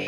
[0.00, 0.06] Hey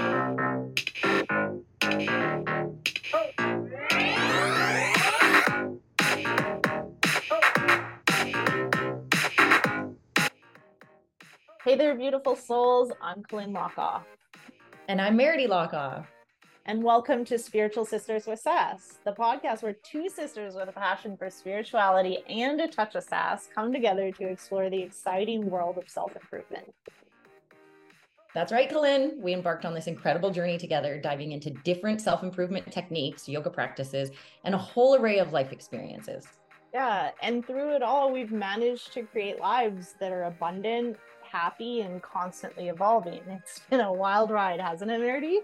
[11.77, 12.91] there, beautiful souls.
[13.03, 14.05] I'm Colleen Lockoff.
[14.89, 16.07] And I'm Meredy Lockoff.
[16.65, 21.19] And welcome to Spiritual Sisters with Sass, the podcast where two sisters with a passion
[21.19, 25.87] for spirituality and a touch of sass come together to explore the exciting world of
[25.91, 26.73] self improvement.
[28.35, 29.21] That's right, Colleen.
[29.21, 34.11] We embarked on this incredible journey together, diving into different self improvement techniques, yoga practices,
[34.45, 36.27] and a whole array of life experiences.
[36.73, 37.11] Yeah.
[37.21, 42.69] And through it all, we've managed to create lives that are abundant, happy and constantly
[42.69, 43.21] evolving.
[43.29, 45.41] It's been a wild ride, hasn't it, Meredy?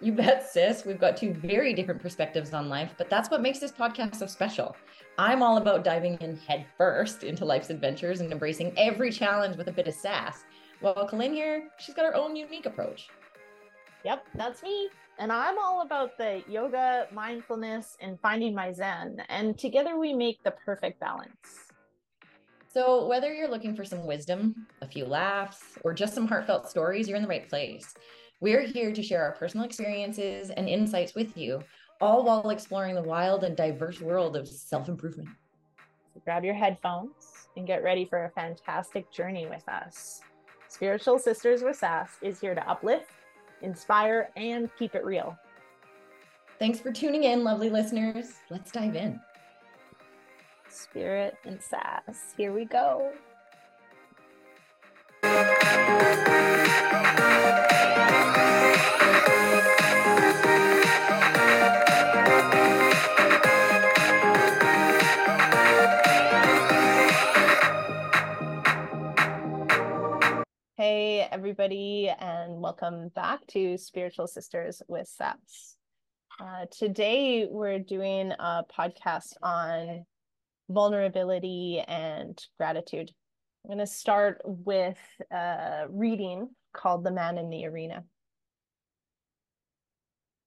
[0.00, 0.84] You bet, sis.
[0.84, 4.26] We've got two very different perspectives on life, but that's what makes this podcast so
[4.26, 4.76] special.
[5.16, 9.68] I'm all about diving in head first into life's adventures and embracing every challenge with
[9.68, 10.44] a bit of sass.
[10.80, 13.08] While Colleen here, she's got her own unique approach.
[14.04, 14.90] Yep, that's me.
[15.18, 19.22] And I'm all about the yoga, mindfulness, and finding my zen.
[19.28, 21.70] And together we make the perfect balance.
[22.72, 27.06] So, whether you're looking for some wisdom, a few laughs, or just some heartfelt stories,
[27.06, 27.94] you're in the right place.
[28.40, 31.62] We're here to share our personal experiences and insights with you,
[32.00, 35.28] all while exploring the wild and diverse world of self improvement.
[36.12, 40.20] So grab your headphones and get ready for a fantastic journey with us.
[40.74, 43.10] Spiritual Sisters with Sass is here to uplift,
[43.62, 45.38] inspire, and keep it real.
[46.58, 48.34] Thanks for tuning in, lovely listeners.
[48.50, 49.20] Let's dive in
[50.74, 52.34] spirit, and sass.
[52.36, 53.12] Here we go.
[72.20, 75.76] And welcome back to Spiritual Sisters with Sass.
[76.40, 80.04] Uh, today, we're doing a podcast on
[80.68, 83.10] vulnerability and gratitude.
[83.64, 84.98] I'm going to start with
[85.30, 88.04] a reading called The Man in the Arena.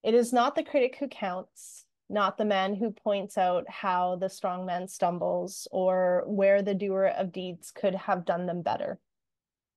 [0.04, 4.30] It is not the critic who counts, not the man who points out how the
[4.30, 9.00] strong man stumbles or where the doer of deeds could have done them better.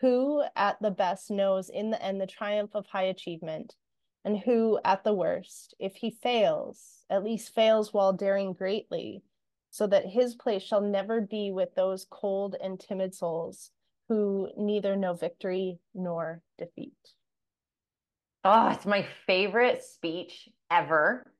[0.00, 3.74] who at the best knows in the end the triumph of high achievement,
[4.24, 9.22] and who at the worst, if he fails, at least fails while daring greatly,
[9.70, 13.70] so that his place shall never be with those cold and timid souls
[14.08, 16.92] who neither know victory nor defeat.
[18.44, 21.32] Oh, it's my favorite speech ever.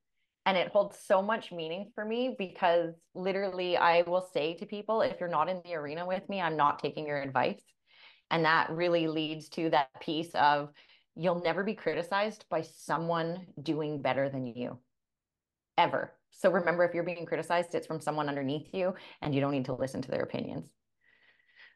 [0.47, 5.01] And it holds so much meaning for me because literally I will say to people,
[5.01, 7.61] if you're not in the arena with me, I'm not taking your advice.
[8.31, 10.71] And that really leads to that piece of
[11.15, 14.79] you'll never be criticized by someone doing better than you
[15.77, 16.13] ever.
[16.31, 19.65] So remember, if you're being criticized, it's from someone underneath you and you don't need
[19.65, 20.69] to listen to their opinions.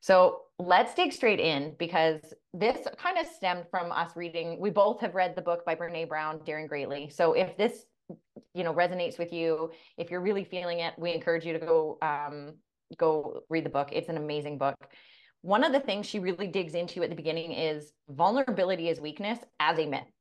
[0.02, 2.22] So let's dig straight in because
[2.54, 4.60] this kind of stemmed from us reading.
[4.60, 7.10] We both have read the book by Brene Brown, Daring Greatly.
[7.10, 7.86] So if this,
[8.54, 11.98] you know, resonates with you, if you're really feeling it, we encourage you to go
[12.02, 12.54] um,
[12.98, 13.90] go read the book.
[13.92, 14.78] It's an amazing book.
[15.42, 19.40] One of the things she really digs into at the beginning is vulnerability is weakness
[19.60, 20.12] as a myth.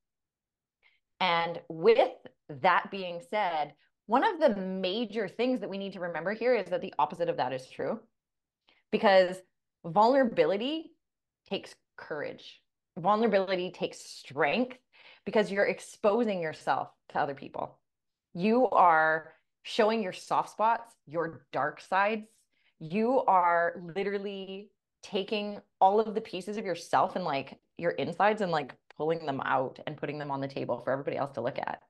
[1.21, 2.13] And with
[2.49, 3.75] that being said,
[4.07, 7.29] one of the major things that we need to remember here is that the opposite
[7.29, 8.01] of that is true
[8.91, 9.37] because
[9.85, 10.93] vulnerability
[11.49, 12.61] takes courage.
[12.97, 14.79] Vulnerability takes strength
[15.25, 17.79] because you're exposing yourself to other people.
[18.35, 19.33] You are
[19.63, 22.29] showing your soft spots your dark sides.
[22.79, 24.71] You are literally
[25.11, 29.41] taking all of the pieces of yourself and like your insides and like pulling them
[29.45, 31.81] out and putting them on the table for everybody else to look at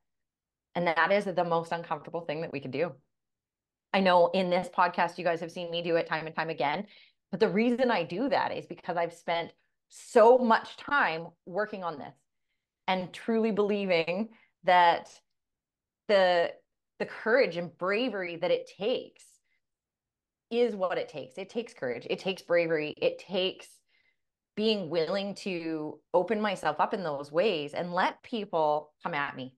[0.79, 2.93] and that is the most uncomfortable thing that we can do.
[3.93, 6.51] I know in this podcast, you guys have seen me do it time and time
[6.51, 6.87] again.
[7.33, 9.51] But the reason I do that is because I've spent
[9.89, 12.15] so much time working on this
[12.87, 14.29] and truly believing
[14.65, 15.11] that
[16.07, 16.53] the
[17.01, 19.25] the courage and bravery that it takes
[20.51, 21.39] is what it takes.
[21.39, 22.07] It takes courage.
[22.09, 22.95] It takes bravery.
[22.97, 23.69] It takes
[24.57, 29.55] being willing to open myself up in those ways and let people come at me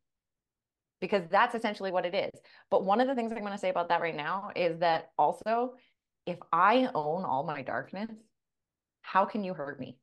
[1.01, 2.41] because that's essentially what it is.
[2.71, 5.11] But one of the things I'm going to say about that right now is that
[5.19, 5.75] also,
[6.27, 8.11] if I own all my darkness,
[9.01, 9.97] how can you hurt me?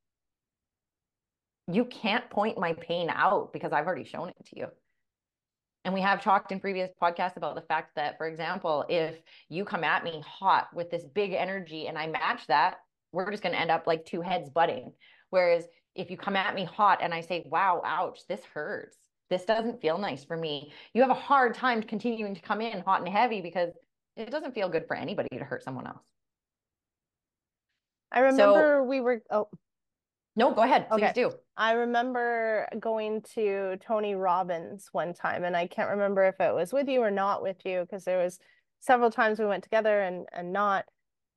[1.71, 4.67] You can't point my pain out because I've already shown it to you.
[5.87, 9.15] And we have talked in previous podcasts about the fact that, for example, if
[9.47, 12.79] you come at me hot with this big energy and I match that,
[13.13, 14.91] we're just going to end up like two heads butting.
[15.29, 15.63] Whereas
[15.95, 18.97] if you come at me hot and I say, wow, ouch, this hurts.
[19.29, 20.73] This doesn't feel nice for me.
[20.93, 23.71] You have a hard time continuing to come in hot and heavy because
[24.17, 26.03] it doesn't feel good for anybody to hurt someone else.
[28.11, 29.47] I remember so, we were, oh,
[30.37, 30.87] no, go ahead.
[30.89, 31.13] Please okay.
[31.13, 31.31] do.
[31.57, 36.71] I remember going to Tony Robbins one time, and I can't remember if it was
[36.71, 38.39] with you or not with you because there was
[38.79, 40.85] several times we went together and and not.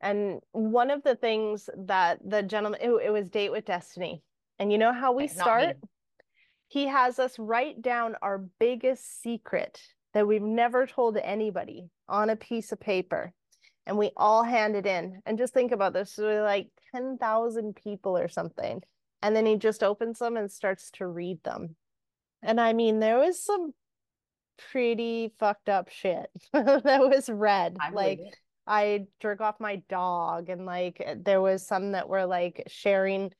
[0.02, 4.23] And one of the things that the gentleman, it, it was Date with Destiny,
[4.58, 5.76] and you know how we start.
[6.69, 9.81] He has us write down our biggest secret
[10.12, 13.32] that we've never told anybody on a piece of paper
[13.90, 15.20] and we all hand it in.
[15.26, 16.12] And just think about this.
[16.12, 18.82] So like 10,000 people or something.
[19.20, 21.75] And then he just opens them and starts to read them.
[22.40, 23.72] And I mean, there was some
[24.70, 27.78] pretty fucked up shit that was read.
[27.81, 28.20] I like,
[28.64, 33.32] I jerk off my dog, and like, there was some that were like sharing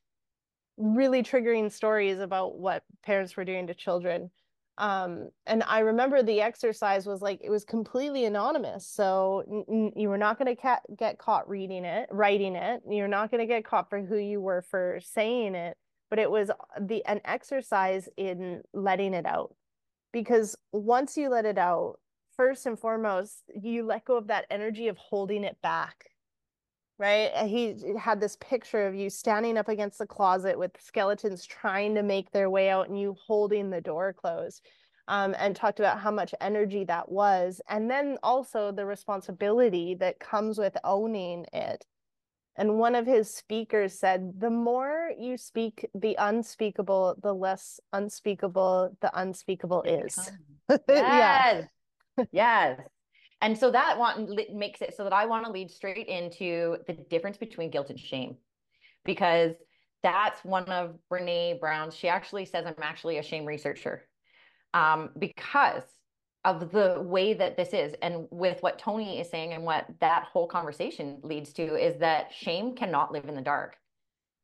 [0.75, 4.29] really triggering stories about what parents were doing to children
[4.77, 10.07] um and i remember the exercise was like it was completely anonymous so n- you
[10.07, 13.47] were not going to ca- get caught reading it writing it you're not going to
[13.47, 15.77] get caught for who you were for saying it
[16.09, 19.53] but it was the an exercise in letting it out
[20.13, 21.99] because once you let it out
[22.37, 26.10] first and foremost you let go of that energy of holding it back
[27.01, 27.35] right?
[27.47, 32.03] He had this picture of you standing up against the closet with skeletons trying to
[32.03, 34.61] make their way out and you holding the door closed.
[35.07, 37.59] Um, and talked about how much energy that was.
[37.67, 41.85] And then also the responsibility that comes with owning it.
[42.55, 48.95] And one of his speakers said, the more you speak the unspeakable, the less unspeakable
[49.01, 50.31] the unspeakable is.
[50.87, 51.67] yes.
[52.31, 52.79] yes.
[53.41, 56.93] And so that want, makes it so that I want to lead straight into the
[56.93, 58.37] difference between guilt and shame,
[59.03, 59.53] because
[60.03, 61.95] that's one of Brene Brown's.
[61.95, 64.07] She actually says I'm actually a shame researcher,
[64.73, 65.83] um, because
[66.43, 70.23] of the way that this is, and with what Tony is saying, and what that
[70.23, 73.75] whole conversation leads to, is that shame cannot live in the dark.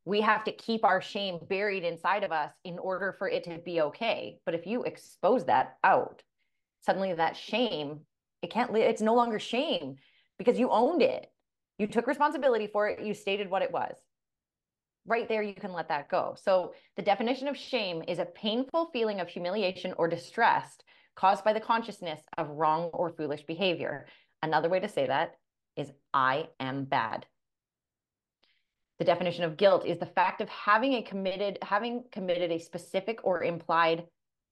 [0.05, 3.57] We have to keep our shame buried inside of us in order for it to
[3.57, 4.37] be okay.
[4.45, 6.21] But if you expose that out,
[6.81, 8.01] suddenly that shame
[8.47, 9.97] it can't it's no longer shame
[10.37, 11.29] because you owned it.
[11.77, 13.03] You took responsibility for it.
[13.03, 13.95] You stated what it was.
[15.05, 16.35] Right there you can let that go.
[16.41, 20.77] So the definition of shame is a painful feeling of humiliation or distress
[21.15, 24.07] caused by the consciousness of wrong or foolish behavior.
[24.41, 25.35] Another way to say that
[25.75, 27.25] is i am bad.
[28.99, 33.19] The definition of guilt is the fact of having a committed having committed a specific
[33.23, 34.05] or implied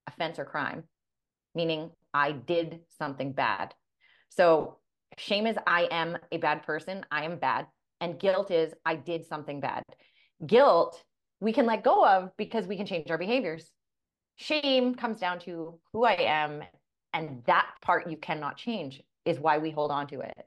[0.07, 0.83] offense or crime
[1.55, 3.73] meaning I did something bad.
[4.35, 4.77] So
[5.17, 7.67] shame is I am a bad person, I am bad.
[8.01, 9.83] And guilt is I did something bad.
[10.45, 11.01] Guilt
[11.39, 13.71] we can let go of because we can change our behaviors.
[14.37, 16.63] Shame comes down to who I am.
[17.13, 20.45] And that part you cannot change is why we hold on to it.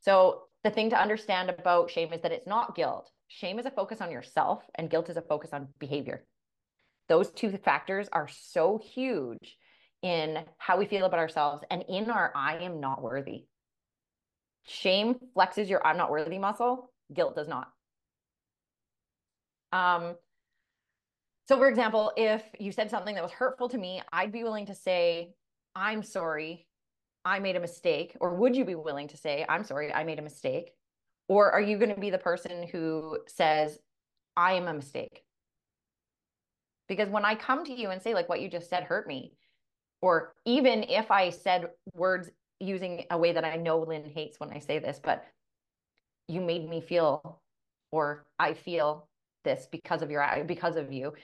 [0.00, 3.10] So the thing to understand about shame is that it's not guilt.
[3.28, 6.24] Shame is a focus on yourself, and guilt is a focus on behavior.
[7.08, 9.56] Those two factors are so huge
[10.02, 13.44] in how we feel about ourselves and in our I am not worthy.
[14.64, 17.68] Shame flexes your I'm not worthy muscle, guilt does not.
[19.72, 20.16] Um,
[21.48, 24.66] so, for example, if you said something that was hurtful to me, I'd be willing
[24.66, 25.34] to say,
[25.74, 26.66] I'm sorry,
[27.24, 28.16] I made a mistake.
[28.20, 30.72] Or would you be willing to say, I'm sorry, I made a mistake?
[31.28, 33.78] Or are you going to be the person who says,
[34.36, 35.22] I am a mistake?
[36.88, 39.32] Because when I come to you and say, like, what you just said hurt me,
[40.02, 42.28] or even if I said words
[42.60, 45.24] using a way that I know Lynn hates when I say this, but
[46.28, 47.40] you made me feel,
[47.90, 49.08] or I feel
[49.44, 51.14] this because of your because of you.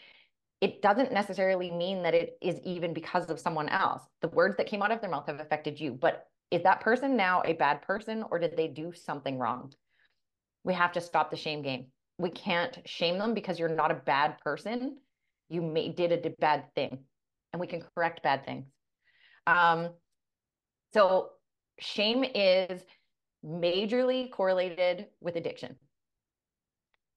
[0.60, 4.02] It doesn't necessarily mean that it is even because of someone else.
[4.22, 7.16] The words that came out of their mouth have affected you, but is that person
[7.16, 9.72] now a bad person or did they do something wrong?
[10.64, 11.86] We have to stop the shame game.
[12.18, 14.96] We can't shame them because you're not a bad person.
[15.48, 16.98] You may, did a bad thing
[17.52, 18.66] and we can correct bad things.
[19.46, 19.90] Um,
[20.92, 21.30] so
[21.78, 22.82] shame is
[23.44, 25.76] majorly correlated with addiction.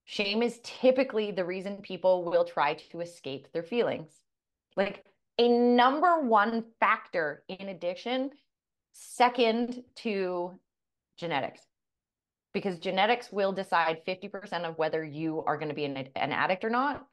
[0.05, 4.09] Shame is typically the reason people will try to escape their feelings.
[4.75, 5.05] Like
[5.37, 8.31] a number one factor in addiction,
[8.93, 10.59] second to
[11.17, 11.61] genetics.
[12.53, 16.65] Because genetics will decide 50% of whether you are going to be an, an addict
[16.65, 17.05] or not.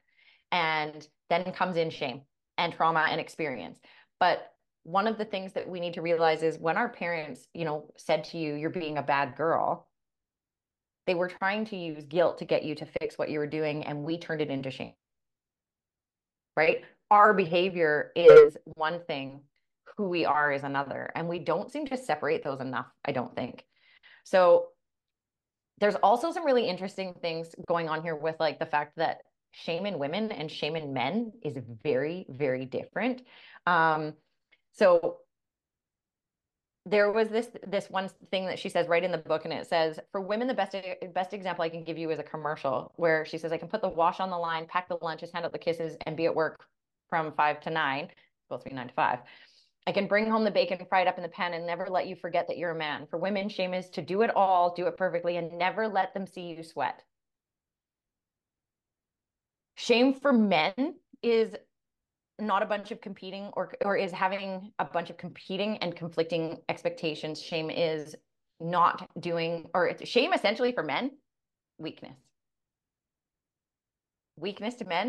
[0.51, 2.23] And then comes in shame
[2.59, 3.79] and trauma and experience.
[4.19, 4.51] But
[4.83, 7.89] one of the things that we need to realize is when our parents, you know,
[7.97, 9.87] said to you, you're being a bad girl,
[11.07, 13.85] they were trying to use guilt to get you to fix what you were doing,
[13.85, 14.93] and we turned it into shame.
[16.55, 16.83] Right?
[17.09, 19.41] Our behavior is one thing,
[19.97, 21.09] who we are is another.
[21.15, 23.65] And we don't seem to separate those enough, I don't think.
[24.23, 24.67] So
[25.79, 29.85] there's also some really interesting things going on here with like the fact that shame
[29.85, 33.21] in women and shame in men is very, very different.
[33.65, 34.13] Um,
[34.73, 35.17] so
[36.85, 39.67] there was this this one thing that she says right in the book and it
[39.67, 40.75] says for women the best
[41.13, 43.81] best example i can give you is a commercial where she says i can put
[43.81, 46.33] the wash on the line pack the lunches hand out the kisses and be at
[46.33, 46.65] work
[47.09, 49.19] from five to nine it's supposed to be nine to five.
[49.85, 52.15] I can bring home the bacon fried up in the pan and never let you
[52.15, 53.07] forget that you're a man.
[53.09, 56.27] For women shame is to do it all do it perfectly and never let them
[56.27, 57.03] see you sweat
[59.89, 61.55] shame for men is
[62.39, 66.59] not a bunch of competing or or is having a bunch of competing and conflicting
[66.69, 67.41] expectations.
[67.41, 68.15] Shame is
[68.61, 71.11] not doing or it's shame essentially for men
[71.77, 72.17] weakness.
[74.37, 75.07] Weakness to men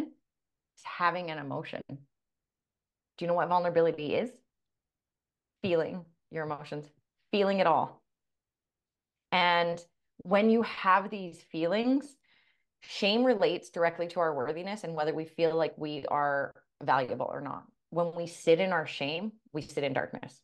[0.76, 1.82] is having an emotion.
[1.88, 1.96] Do
[3.20, 4.30] you know what vulnerability is?
[5.62, 6.86] Feeling your emotions
[7.30, 8.02] feeling it all.
[9.32, 9.82] And
[10.22, 12.16] when you have these feelings
[12.80, 17.40] shame relates directly to our worthiness and whether we feel like we are valuable or
[17.40, 17.64] not.
[17.90, 20.40] When we sit in our shame, we sit in darkness.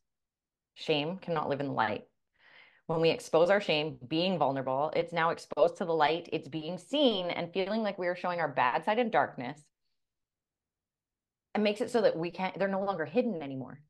[0.75, 2.05] Shame cannot live in the light.
[2.87, 6.79] When we expose our shame, being vulnerable, it's now exposed to the light, it's being
[6.79, 9.61] seen and feeling like we are showing our bad side in darkness.
[11.55, 13.81] It makes it so that we can't, they're no longer hidden anymore.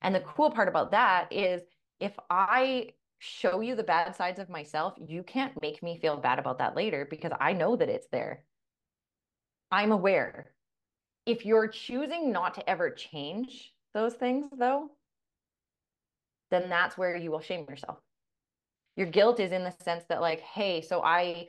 [0.00, 1.62] And the cool part about that is
[2.00, 6.38] if I show you the bad sides of myself, you can't make me feel bad
[6.38, 8.44] about that later because I know that it's there.
[9.70, 10.52] I'm aware.
[11.24, 14.90] If you're choosing not to ever change those things though
[16.50, 17.98] then that's where you will shame yourself.
[18.96, 21.48] Your guilt is in the sense that like hey so i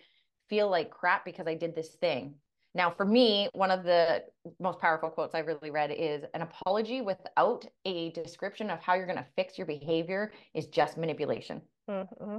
[0.50, 2.36] feel like crap because i did this thing
[2.78, 4.24] now for me one of the
[4.60, 9.08] most powerful quotes i've really read is an apology without a description of how you're
[9.08, 11.62] going to fix your behavior is just manipulation.
[11.90, 12.38] Mm-hmm.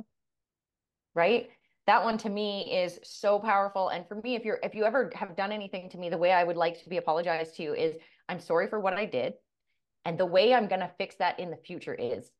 [1.14, 1.48] right?
[1.86, 5.10] That one to me is so powerful and for me if you're if you ever
[5.14, 7.96] have done anything to me the way i would like to be apologized to is
[8.28, 9.32] i'm sorry for what i did
[10.04, 12.30] and the way i'm going to fix that in the future is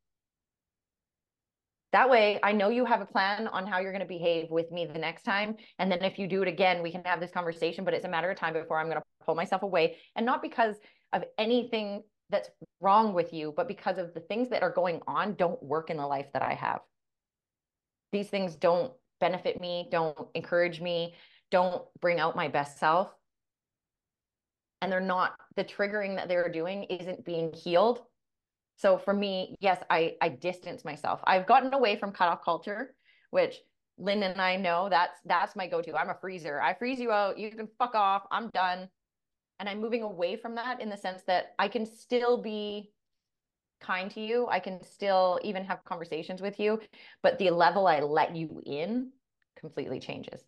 [1.93, 4.71] that way i know you have a plan on how you're going to behave with
[4.71, 7.31] me the next time and then if you do it again we can have this
[7.31, 10.25] conversation but it's a matter of time before i'm going to pull myself away and
[10.25, 10.77] not because
[11.13, 15.35] of anything that's wrong with you but because of the things that are going on
[15.35, 16.81] don't work in the life that i have
[18.13, 21.15] these things don't benefit me, don't encourage me,
[21.51, 23.13] don't bring out my best self.
[24.81, 28.01] And they're not, the triggering that they're doing isn't being healed.
[28.79, 31.21] So for me, yes, I, I distance myself.
[31.25, 32.95] I've gotten away from cutoff culture,
[33.31, 33.57] which
[33.99, 35.97] Lynn and I know that's that's my go-to.
[35.97, 36.61] I'm a freezer.
[36.61, 37.39] I freeze you out.
[37.39, 38.23] You can fuck off.
[38.31, 38.89] I'm done.
[39.59, 42.93] And I'm moving away from that in the sense that I can still be
[43.81, 44.47] kind to you.
[44.49, 46.81] I can still even have conversations with you,
[47.21, 49.11] but the level I let you in
[49.59, 50.41] completely changes.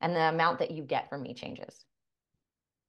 [0.00, 1.84] And the amount that you get from me changes.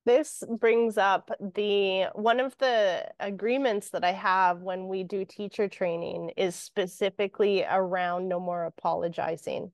[0.05, 5.67] This brings up the one of the agreements that I have when we do teacher
[5.67, 9.71] training is specifically around no more apologizing.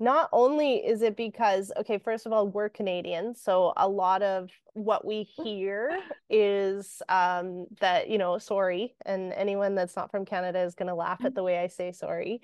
[0.00, 4.50] Not only is it because okay first of all we're canadian so a lot of
[4.72, 10.60] what we hear is um that you know sorry and anyone that's not from canada
[10.60, 12.40] is going to laugh at the way i say sorry.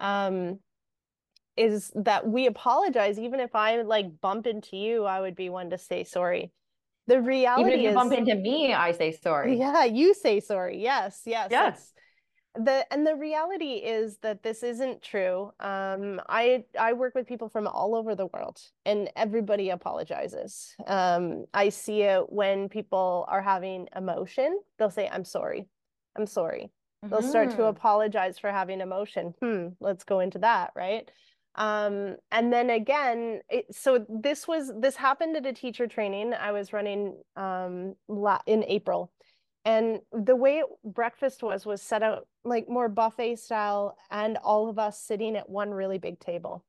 [0.00, 0.58] Um
[1.58, 3.18] is that we apologize.
[3.18, 6.52] Even if i like bump into you i would be one to say sorry.
[7.06, 7.66] The reality is.
[7.68, 9.58] even if you is, bump into me i say sorry.
[9.58, 10.80] Yeah you say sorry.
[10.80, 11.92] Yes yes yes.
[12.54, 15.50] the and the reality is that this isn't true.
[15.60, 20.74] Um i i work with people from all over the world and everybody apologizes.
[20.86, 25.66] Um i see it when people are having emotion they'll say i'm sorry.
[26.16, 26.70] I'm sorry.
[27.04, 27.14] Mm-hmm.
[27.14, 27.76] they'll start to mm-hmm.
[27.76, 29.34] apologize for having emotion.
[29.40, 31.08] Hmm let's go into that right
[31.58, 36.32] um and then again it, so this was this happened at a teacher training.
[36.32, 37.94] I was running um
[38.46, 39.12] in april.
[39.64, 44.78] And the way breakfast was was set out like more buffet style and all of
[44.78, 46.64] us sitting at one really big table.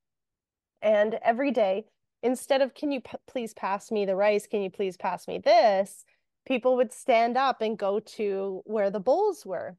[0.81, 1.85] And every day
[2.21, 4.47] instead of can you please pass me the rice?
[4.47, 6.03] Can you please pass me this?
[6.49, 9.77] people would stand up and go to where the bowls were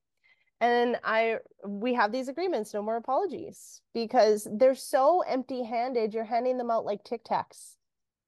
[0.61, 1.37] and i
[1.67, 6.71] we have these agreements no more apologies because they're so empty handed you're handing them
[6.71, 7.77] out like tic tacs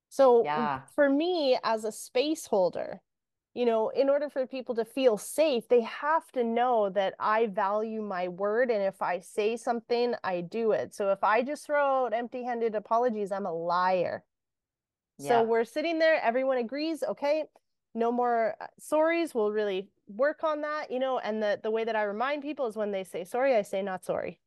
[0.09, 0.81] so Yeah.
[0.95, 3.01] for me as a space holder
[3.55, 7.47] you know in order for people to feel safe they have to know that i
[7.47, 11.67] value my word and if i say something i do it so if i just
[11.67, 14.25] throw out empty handed apologies i'm a liar
[15.19, 17.45] so we're sitting there, everyone agrees, okay,
[17.95, 19.35] no more uh, sorries.
[19.35, 21.19] We'll really work on that, you know.
[21.19, 23.83] And the the way that I remind people is when they say sorry, I say
[23.83, 24.39] not sorry.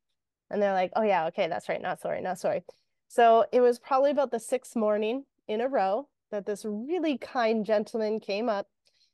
[0.49, 2.63] And they're like, "Oh yeah, okay, that's right, not sorry, not sorry."
[3.07, 7.65] So it was probably about the sixth morning in a row that this really kind
[7.65, 8.67] gentleman came up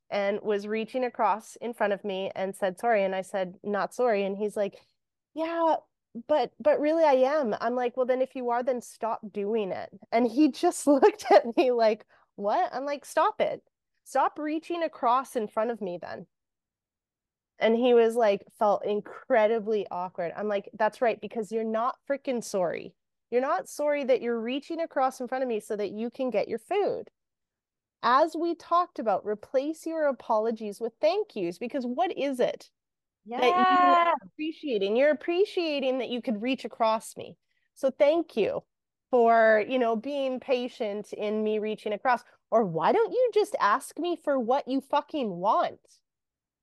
[0.09, 3.93] and was reaching across in front of me and said sorry and I said not
[3.93, 4.75] sorry and he's like,
[5.33, 5.75] "Yeah,
[6.27, 7.55] but but really I am.
[7.61, 9.89] I'm like, well then if you are, then stop doing it.
[10.11, 12.05] And he just looked at me like,
[12.35, 12.73] what?
[12.73, 13.61] I'm like, stop it.
[14.11, 16.25] Stop reaching across in front of me then.
[17.59, 20.33] And he was like, felt incredibly awkward.
[20.35, 22.93] I'm like, that's right, because you're not freaking sorry.
[23.29, 26.29] You're not sorry that you're reaching across in front of me so that you can
[26.29, 27.09] get your food.
[28.03, 32.69] As we talked about, replace your apologies with thank yous because what is it?
[33.39, 34.97] that you're appreciating.
[34.97, 37.37] You're appreciating that you could reach across me.
[37.75, 38.61] So thank you
[39.11, 42.23] for, you know, being patient in me reaching across.
[42.49, 45.79] Or why don't you just ask me for what you fucking want?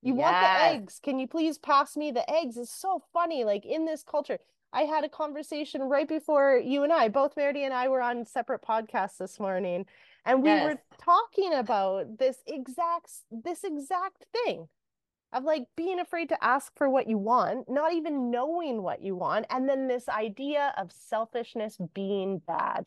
[0.03, 1.01] You want the eggs.
[1.03, 2.57] Can you please pass me the eggs?
[2.57, 3.45] It's so funny.
[3.45, 4.39] Like in this culture,
[4.73, 8.25] I had a conversation right before you and I, both Verity and I were on
[8.25, 9.87] separate podcasts this morning,
[10.25, 14.69] and we were talking about this exact this exact thing
[15.33, 19.15] of like being afraid to ask for what you want, not even knowing what you
[19.17, 22.85] want, and then this idea of selfishness being bad.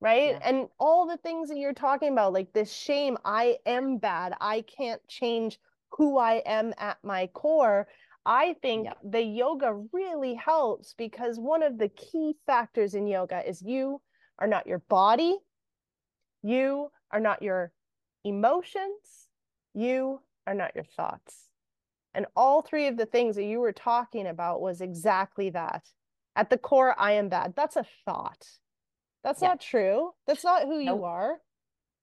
[0.00, 0.32] Right?
[0.32, 0.40] Yeah.
[0.44, 4.62] And all the things that you're talking about, like this shame, I am bad, I
[4.62, 5.58] can't change
[5.90, 7.88] who I am at my core.
[8.24, 8.94] I think Yeah.
[9.02, 14.00] the yoga really helps because one of the key factors in yoga is you
[14.38, 15.38] are not your body,
[16.42, 17.72] you are not your
[18.22, 19.28] emotions,
[19.74, 21.50] you are not your thoughts.
[22.14, 25.84] And all three of the things that you were talking about was exactly that.
[26.34, 27.54] At the core, I am bad.
[27.54, 28.46] That's a thought.
[29.22, 29.48] That's Yeah.
[29.48, 30.14] not true.
[30.26, 31.40] That's not who you are,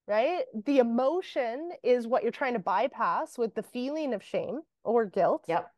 [0.07, 0.45] right?
[0.53, 5.45] The emotion is what you're trying to bypass with the feeling of shame or guilt
[5.47, 5.71] Yep.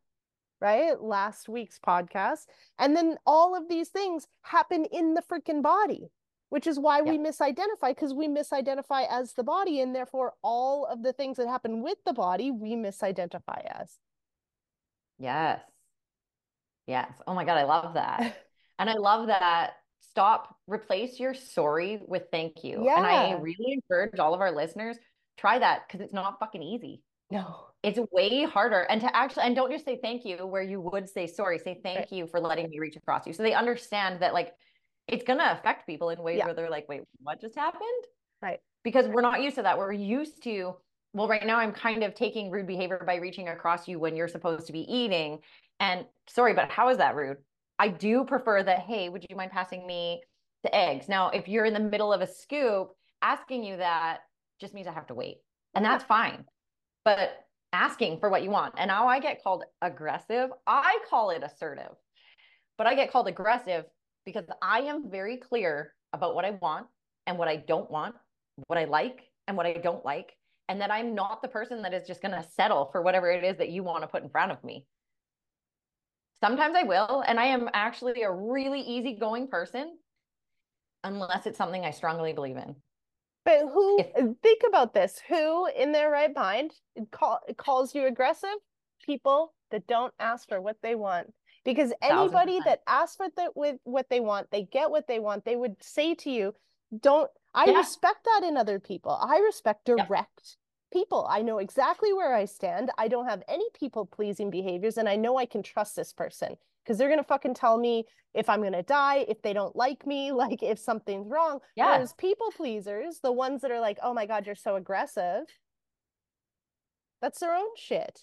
[0.60, 1.00] right?
[1.00, 2.46] Last week's podcast.
[2.78, 6.10] And then all of these things happen in the freaking body,
[6.50, 9.80] which is why we misidentify because we misidentify as the body.
[9.80, 13.98] And therefore, all of the things that happen with the body, we misidentify as.
[15.18, 15.60] Yes.
[16.86, 17.10] Yes.
[17.26, 18.36] Oh my God, I love that.
[18.80, 19.72] And I love that.
[20.10, 22.84] Stop, replace your sorry with thank you.
[22.84, 22.96] yeah.
[22.98, 24.96] And I really encourage all of our listeners,
[25.36, 27.02] try that because it's not fucking easy.
[27.28, 27.56] No.
[27.82, 28.82] It's way harder.
[28.82, 31.80] And to actually, and don't just say thank you where you would say sorry, say
[31.82, 32.12] thank Right.
[32.12, 33.32] you for letting me reach across you.
[33.32, 34.52] So they understand that like
[35.08, 36.46] it's gonna affect people in ways Yeah.
[36.46, 38.04] where they're like, wait, what just happened?
[38.42, 38.60] Right.
[38.84, 39.78] Because we're not used to that.
[39.78, 40.76] We're used to,
[41.12, 44.28] well, right now I'm kind of taking rude behavior by reaching across you when you're
[44.28, 45.40] supposed to be eating.
[45.80, 47.38] And sorry, but how is that rude?
[47.78, 50.22] I do prefer that, hey, would you mind passing me
[50.62, 51.08] the eggs?
[51.08, 52.90] Now, if you're in the middle of a scoop,
[53.22, 54.20] asking you that
[54.60, 55.38] just means I have to wait.
[55.74, 56.44] And that's fine.
[57.04, 57.30] But
[57.72, 58.74] asking for what you want.
[58.78, 60.50] And now I get called aggressive.
[60.66, 61.92] I call it assertive.
[62.76, 63.84] But I get called aggressive
[64.28, 66.86] because I am very clear about what I want
[67.26, 68.14] and what I don't want,
[68.66, 70.36] what I like and what I don't like.
[70.68, 73.42] And that I'm not the person that is just going to settle for whatever it
[73.42, 74.84] is that you want to put in front of me.
[76.44, 77.24] Sometimes I will.
[77.26, 79.96] And I am actually a really easygoing person
[81.04, 82.76] unless it's something I strongly believe in.
[83.46, 86.72] But who, If- think about this, who in their right mind
[87.10, 88.50] call, calls you aggressive?
[89.06, 91.32] People that don't ask for what they want.
[91.68, 95.44] Because anybody that asks for the, with what they want, they get what they want.
[95.44, 96.54] They would say to you,
[96.98, 97.76] don't, I Yeah.
[97.76, 99.12] respect that in other people.
[99.20, 100.56] I respect direct
[100.90, 101.26] people.
[101.28, 102.90] I know exactly where I stand.
[102.96, 106.56] I don't have any people pleasing behaviors and I know I can trust this person
[106.82, 109.76] because they're going to fucking tell me if I'm going to die, if they don't
[109.76, 111.60] like me, like if something's wrong.
[111.76, 111.88] Yeah.
[111.88, 115.42] Whereas people pleasers, the ones that are like, oh my God, you're so aggressive,
[117.20, 118.22] that's their own shit.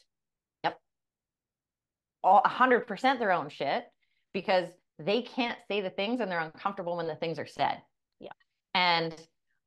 [2.25, 3.85] All 100% their own shit
[4.33, 4.67] because
[4.99, 7.81] they can't say the things and they're uncomfortable when the things are said.
[8.19, 8.31] Yeah.
[8.73, 9.15] And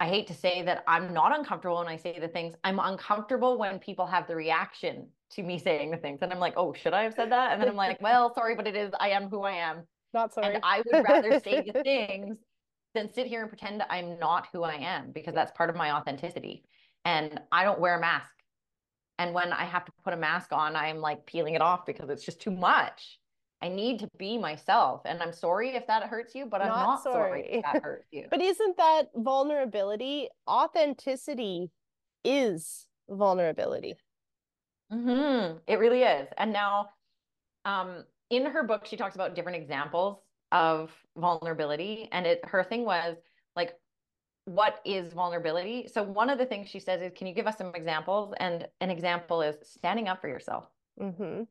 [0.01, 2.55] I hate to say that I'm not uncomfortable when I say the things.
[2.65, 6.21] I'm uncomfortable when people have the reaction to me saying the things.
[6.23, 7.53] And I'm like, oh, should I have said that?
[7.53, 9.83] And then I'm like, well, sorry, but it is, I am who I am.
[10.15, 10.55] Not sorry.
[10.55, 12.39] And I would rather say the things
[12.95, 15.93] than sit here and pretend I'm not who I am because that's part of my
[15.93, 16.65] authenticity.
[17.05, 18.33] and I don't wear a mask.
[19.19, 22.09] And when I have to put a mask on, I'm like peeling it off because
[22.09, 23.19] it's just too much.
[23.61, 25.03] I need to be myself.
[25.05, 28.07] And I'm sorry if that hurts you, but I'm not sorry, sorry if that hurts
[28.13, 28.27] you.
[28.31, 30.29] but isn't that vulnerability?
[30.49, 31.73] Authenticity
[32.25, 33.97] is vulnerability.
[34.93, 35.59] Mm-hmm.
[35.67, 36.29] It really is.
[36.39, 36.91] And now,
[37.65, 40.19] um, in her book, she talks about different examples
[40.53, 42.09] of vulnerability.
[42.13, 43.17] And it her thing was
[43.57, 43.73] like,
[44.49, 45.89] what is vulnerability?
[45.93, 48.33] So one of the things she says is, can you give us some examples?
[48.41, 50.65] And an example is standing up for yourself.
[51.01, 51.43] Mm-hmm.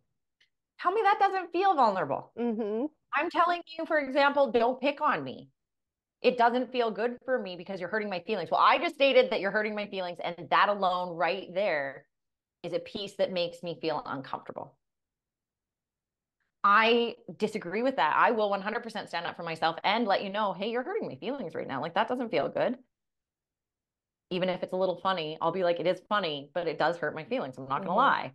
[0.82, 2.32] Tell me that doesn't feel vulnerable.
[2.40, 2.86] Mm-hmm.
[3.16, 5.50] I'm telling you, for example, don't pick on me.
[6.22, 8.50] It doesn't feel good for me because you're hurting my feelings.
[8.52, 12.06] Well, I just stated that you're hurting my feelings, and that alone, right there,
[12.64, 14.76] is a piece that makes me feel uncomfortable.
[16.64, 18.16] I disagree with that.
[18.18, 21.16] I will 100% stand up for myself and let you know, hey, you're hurting my
[21.16, 21.82] feelings right now.
[21.82, 22.78] Like that doesn't feel good.
[24.30, 26.98] Even if it's a little funny, I'll be like, it is funny, but it does
[26.98, 27.58] hurt my feelings.
[27.58, 27.98] I'm not going to mm-hmm.
[27.98, 28.32] lie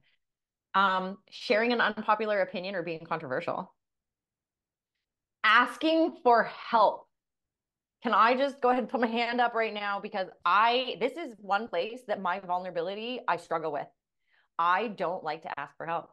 [0.74, 3.74] um, sharing an unpopular opinion or being controversial,
[5.44, 7.06] asking for help.
[8.02, 10.00] Can I just go ahead and put my hand up right now?
[10.00, 13.86] Because I, this is one place that my vulnerability I struggle with.
[14.58, 16.10] I don't like to ask for help.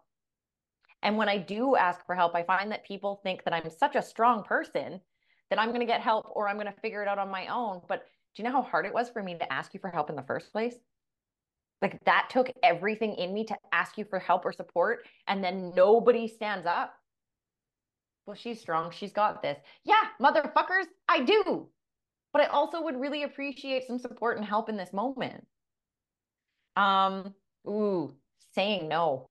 [1.01, 3.95] And when I do ask for help, I find that people think that I'm such
[3.95, 4.99] a strong person
[5.49, 7.47] that I'm going to get help or I'm going to figure it out on my
[7.47, 7.81] own.
[7.87, 8.03] But
[8.35, 10.15] do you know how hard it was for me to ask you for help in
[10.15, 10.75] the first place?
[11.81, 15.05] Like that took everything in me to ask you for help or support.
[15.27, 16.93] And then nobody stands up.
[18.25, 18.91] Well, she's strong.
[18.91, 19.57] She's got this.
[19.85, 21.67] Yeah, motherfuckers, I do.
[22.31, 25.45] But I also would really appreciate some support and help in this moment.
[26.75, 27.33] Um,
[27.67, 28.13] ooh,
[28.53, 29.29] saying no.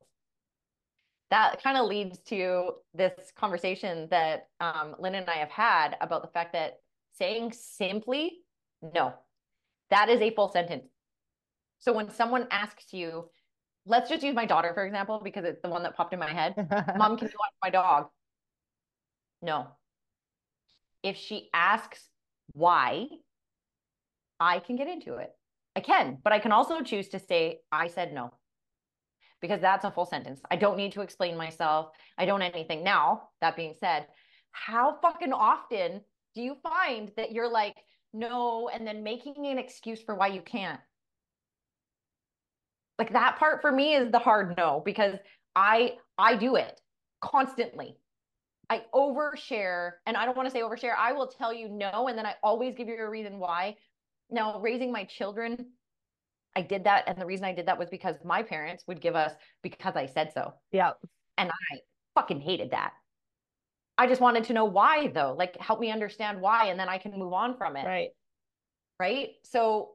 [1.31, 6.23] That kind of leads to this conversation that um, Lynn and I have had about
[6.23, 6.81] the fact that
[7.13, 8.39] saying simply
[8.83, 9.15] no,
[9.91, 10.85] that is a full sentence.
[11.79, 13.31] So when someone asks you,
[13.87, 16.31] let's just use my daughter, for example, because it's the one that popped in my
[16.31, 16.55] head.
[16.97, 18.09] Mom, can you watch my dog?
[19.43, 19.69] No.
[21.03, 22.09] If she asks
[22.53, 23.07] why,
[24.41, 25.31] I can get into it.
[25.77, 28.33] I can, but I can also choose to say, I said no.
[29.41, 30.41] Because that's a full sentence.
[30.51, 31.91] I don't need to explain myself.
[32.17, 32.83] I don't anything.
[32.83, 34.07] Now, that being said,
[34.51, 36.01] how fucking often
[36.35, 37.77] do you find that you're like,
[38.13, 40.81] no, and then making an excuse for why you can't?
[42.99, 45.15] like that part for me is the hard no because
[45.55, 46.81] i i do it
[47.21, 47.97] constantly.
[48.71, 52.19] I overshare and i don't want to say overshare i will tell you no and
[52.19, 53.77] then i always give you a reason why.
[54.31, 55.71] Now raising my children
[56.55, 59.17] i did that and the reason i did that was because my parents would give
[59.17, 60.53] us because i said so.
[60.73, 60.91] Yeah
[61.39, 61.79] and i
[62.15, 62.93] fucking hated that
[63.99, 66.97] i just wanted to know why though like help me understand why and then i
[66.99, 68.11] can move on from it right
[69.01, 69.91] right so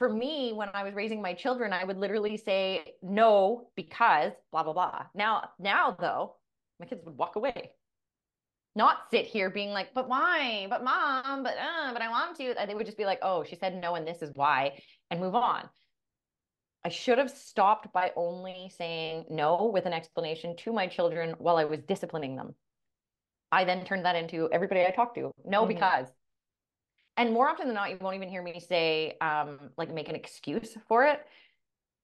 [0.00, 4.62] for me, when I was raising my children, I would literally say no because blah
[4.62, 5.04] blah blah.
[5.14, 6.36] Now, now though,
[6.80, 7.72] my kids would walk away,
[8.74, 10.66] not sit here being like, "But why?
[10.70, 11.42] But mom?
[11.42, 13.94] But uh, but I want to." They would just be like, "Oh, she said no,
[13.94, 15.68] and this is why," and move on.
[16.82, 21.58] I should have stopped by only saying no with an explanation to my children while
[21.58, 22.54] I was disciplining them.
[23.52, 25.32] I then turned that into everybody I talked to.
[25.44, 25.74] No, mm-hmm.
[25.74, 26.06] because
[27.16, 30.14] and more often than not you won't even hear me say um like make an
[30.14, 31.20] excuse for it.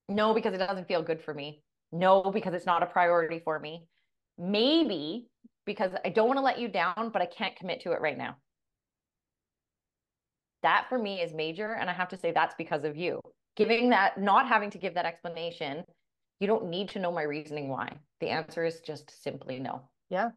[0.09, 1.63] No because it doesn't feel good for me.
[1.93, 3.87] No because it's not a priority for me.
[4.39, 5.29] Maybe
[5.65, 8.19] because i don't want to let you down but i can't commit to it right
[8.19, 8.37] now.
[10.63, 13.21] That for me is major and i have to say that's because of you.
[13.57, 15.85] Giving that not having to give that explanation
[16.41, 17.91] you don't need to know my reasoning why.
[18.21, 19.89] The answer is just simply no.
[20.11, 20.31] Yeah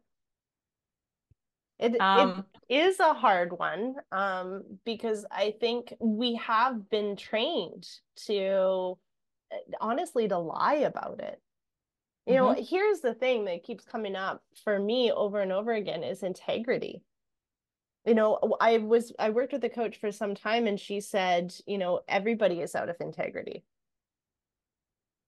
[1.80, 7.88] it, um, it is a hard one um, because I think we have been trained
[8.26, 8.98] to
[9.50, 11.40] eh, honestly to lie about it.
[12.26, 12.44] You mm-hmm.
[12.44, 16.22] know, here's the thing that keeps coming up for me over and over again is
[16.22, 17.02] integrity.
[18.04, 21.54] You know, I was I worked with a coach for some time and she said,
[21.66, 23.64] you know, everybody is out of integrity.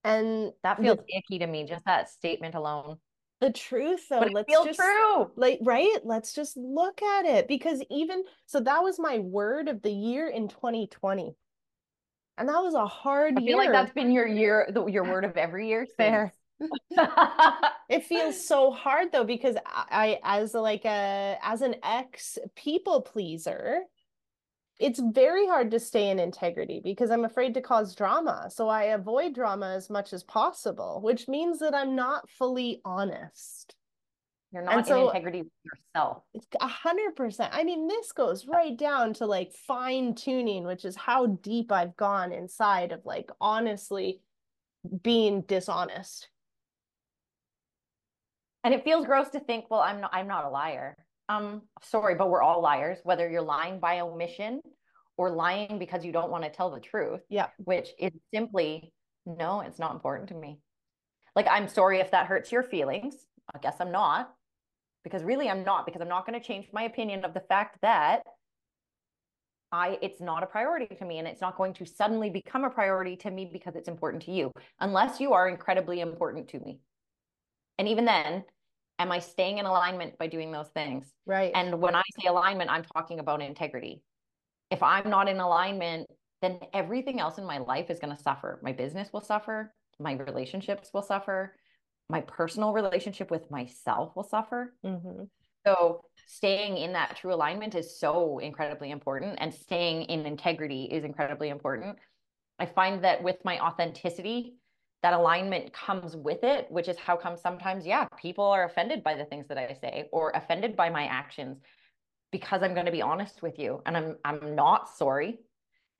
[0.05, 2.99] And that feels the, icky to me, just that statement alone
[3.43, 5.31] the truth though but let's just true.
[5.37, 5.99] like right?
[6.05, 10.29] Let's just look at it because even so that was my word of the year
[10.29, 11.35] in 2020
[12.39, 13.57] and that was a hard I feel year.
[13.57, 16.33] like that's been your year the, your word of every year fair.
[17.89, 23.03] It feels so hard though because I, I as like a as an ex people
[23.03, 23.83] pleaser
[24.79, 28.49] it's very hard to stay in integrity because I'm afraid to cause drama.
[28.51, 33.75] So I avoid drama as much as possible, which means that I'm not fully honest.
[34.53, 36.25] You're not so, in integrity with yourself.
[36.35, 37.55] It's a hundred percent.
[37.55, 41.97] I mean, this goes right down to like fine tuning, which is how deep I've
[41.97, 44.21] gone inside of like honestly
[45.03, 46.29] being dishonest.
[48.65, 50.99] And it feels gross to think, well, I'm not I'm not a liar.
[51.29, 54.61] Um, sorry, but we're all liars, whether you're lying by omission
[55.17, 57.21] or lying because you don't want to tell the truth.
[57.29, 57.49] Yeah.
[57.59, 58.93] Which is simply,
[59.25, 60.59] no, it's not important to me.
[61.35, 63.15] Like, I'm sorry if that hurts your feelings.
[63.55, 64.33] I guess I'm not,
[65.05, 67.79] because really I'm not, because I'm not going to change my opinion of the fact
[67.83, 68.23] that
[69.73, 72.71] I it's not a priority to me and it's not going to suddenly become a
[72.71, 76.79] priority to me because it's important to you unless you are incredibly important to me.
[77.79, 78.45] And even then,
[79.03, 81.13] am I staying in alignment by doing those things?
[81.27, 81.53] Right.
[81.55, 84.03] And when I say alignment, I'm talking about integrity.
[84.71, 86.09] If I'm not in alignment,
[86.41, 88.59] then everything else in my life is going to suffer.
[88.63, 91.55] My business will suffer, my relationships will suffer,
[92.09, 94.75] my personal relationship with myself will suffer.
[94.85, 95.25] Mm-hmm.
[95.65, 101.05] So, staying in that true alignment is so incredibly important, and staying in integrity is
[101.05, 101.99] incredibly important.
[102.59, 104.57] I find that with my authenticity,
[105.03, 109.15] that alignment comes with it, which is how come sometimes, yeah, people are offended by
[109.15, 111.59] the things that I say or offended by my actions
[112.31, 115.39] because I'm going to be honest with you and I'm I'm not sorry.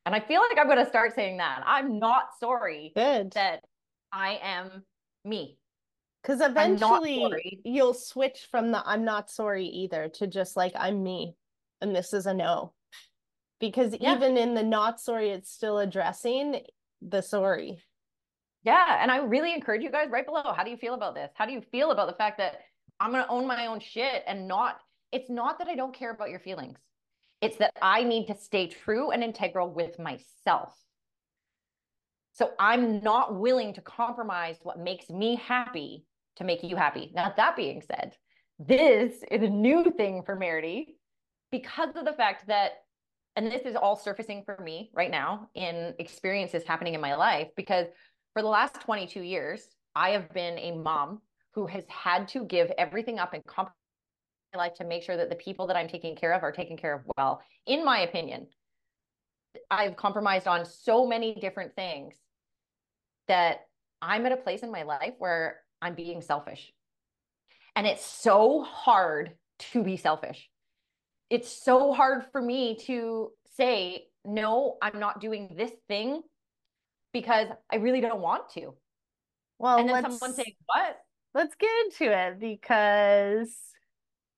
[0.07, 1.63] And I feel like I'm going to start saying that.
[1.65, 3.33] I'm not sorry Good.
[3.33, 3.61] that
[4.13, 4.83] I am
[5.25, 5.59] me.
[6.23, 11.35] Because eventually you'll switch from the I'm not sorry either to just like I'm me
[11.81, 12.73] and this is a no.
[13.59, 14.15] Because yeah.
[14.15, 16.61] even in the not sorry, it's still addressing
[17.01, 17.79] the sorry.
[18.65, 18.99] Yeah.
[19.01, 20.53] And I really encourage you guys right below.
[20.57, 21.31] How do you feel about this?
[21.35, 22.61] How do you feel about the fact that
[23.01, 24.79] I'm going to own my own shit and not,
[25.11, 26.79] it's not that I don't care about your feelings.
[27.41, 30.77] It's that I need to stay true and integral with myself.
[32.35, 36.05] So I'm not willing to compromise what makes me happy
[36.37, 37.11] to make you happy.
[37.15, 38.15] Now, that being said,
[38.59, 40.95] this is a new thing for Meredy
[41.51, 42.73] because of the fact that,
[43.35, 47.49] and this is all surfacing for me right now in experiences happening in my life,
[47.57, 47.87] because
[48.33, 51.21] for the last 22 years, I have been a mom
[51.55, 53.77] who has had to give everything up and compromise
[54.55, 56.77] my life to make sure that the people that I'm taking care of are taken
[56.77, 57.43] care of well.
[57.67, 58.47] In my opinion,
[59.71, 62.15] I've compromised on so many different things
[63.29, 63.67] that
[64.01, 66.73] I'm at a place in my life where I'm being selfish.
[67.77, 69.33] And it's so hard
[69.73, 70.49] to be selfish.
[71.31, 76.23] It's so hard for me to say, no, I'm not doing this thing
[77.13, 78.75] because I really don't want to.
[79.59, 80.97] Well, and then someone saying, what?
[81.35, 83.57] Let's get into it because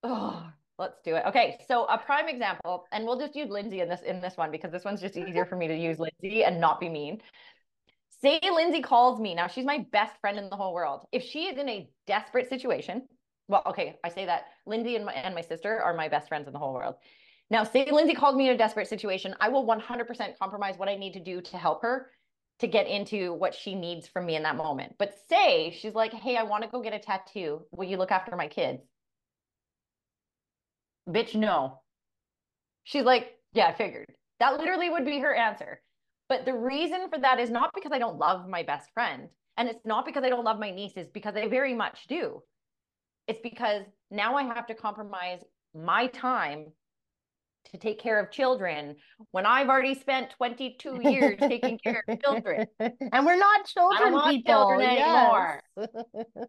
[0.03, 0.47] oh,
[0.79, 1.25] let's do it.
[1.27, 4.51] Okay, so a prime example, and we'll just use Lindsay in this in this one
[4.51, 7.21] because this one's just easier for me to use Lindsay and not be mean.
[8.23, 9.35] Say Lindsay calls me.
[9.35, 11.07] Now she's my best friend in the whole world.
[11.11, 13.03] If she is in a desperate situation,
[13.49, 16.47] well, okay, I say that Lindsay and my, and my sister are my best friends
[16.47, 16.95] in the whole world.
[17.51, 20.97] Now, say Lindsay called me in a desperate situation, I will 100% compromise what I
[20.97, 22.11] need to do to help her
[22.61, 24.95] to get into what she needs from me in that moment.
[24.99, 27.63] But say she's like, hey, I want to go get a tattoo.
[27.73, 28.83] Will you look after my kids?
[31.09, 31.81] Bitch, no.
[32.85, 34.07] She's like, yeah, I figured.
[34.41, 35.81] That literally would be her answer.
[36.29, 39.29] But the reason for that is not because I don't love my best friend.
[39.57, 42.43] And it's not because I don't love my nieces, because I very much do.
[43.29, 45.41] It's because now I have to compromise
[45.75, 46.67] my time
[47.73, 48.97] to take care of children
[49.31, 52.67] when I've already spent 22 years taking care of children.
[53.13, 55.63] And we're not children people children yes.
[55.77, 56.49] anymore.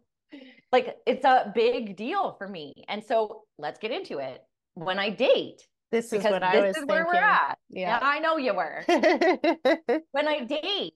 [0.72, 2.84] like it's a big deal for me.
[2.88, 4.42] And so let's get into it.
[4.74, 6.88] When I date, this is what I was is thinking.
[6.88, 7.58] where we're at.
[7.70, 7.98] Yeah.
[7.98, 8.84] yeah, I know you were.
[10.12, 10.94] when I date,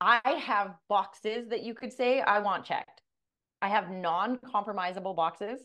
[0.00, 3.02] I have boxes that you could say I want checked.
[3.62, 5.60] I have non-compromisable boxes.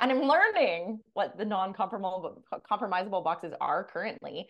[0.00, 4.48] And I'm learning what the non-compromisable compromisable boxes are currently.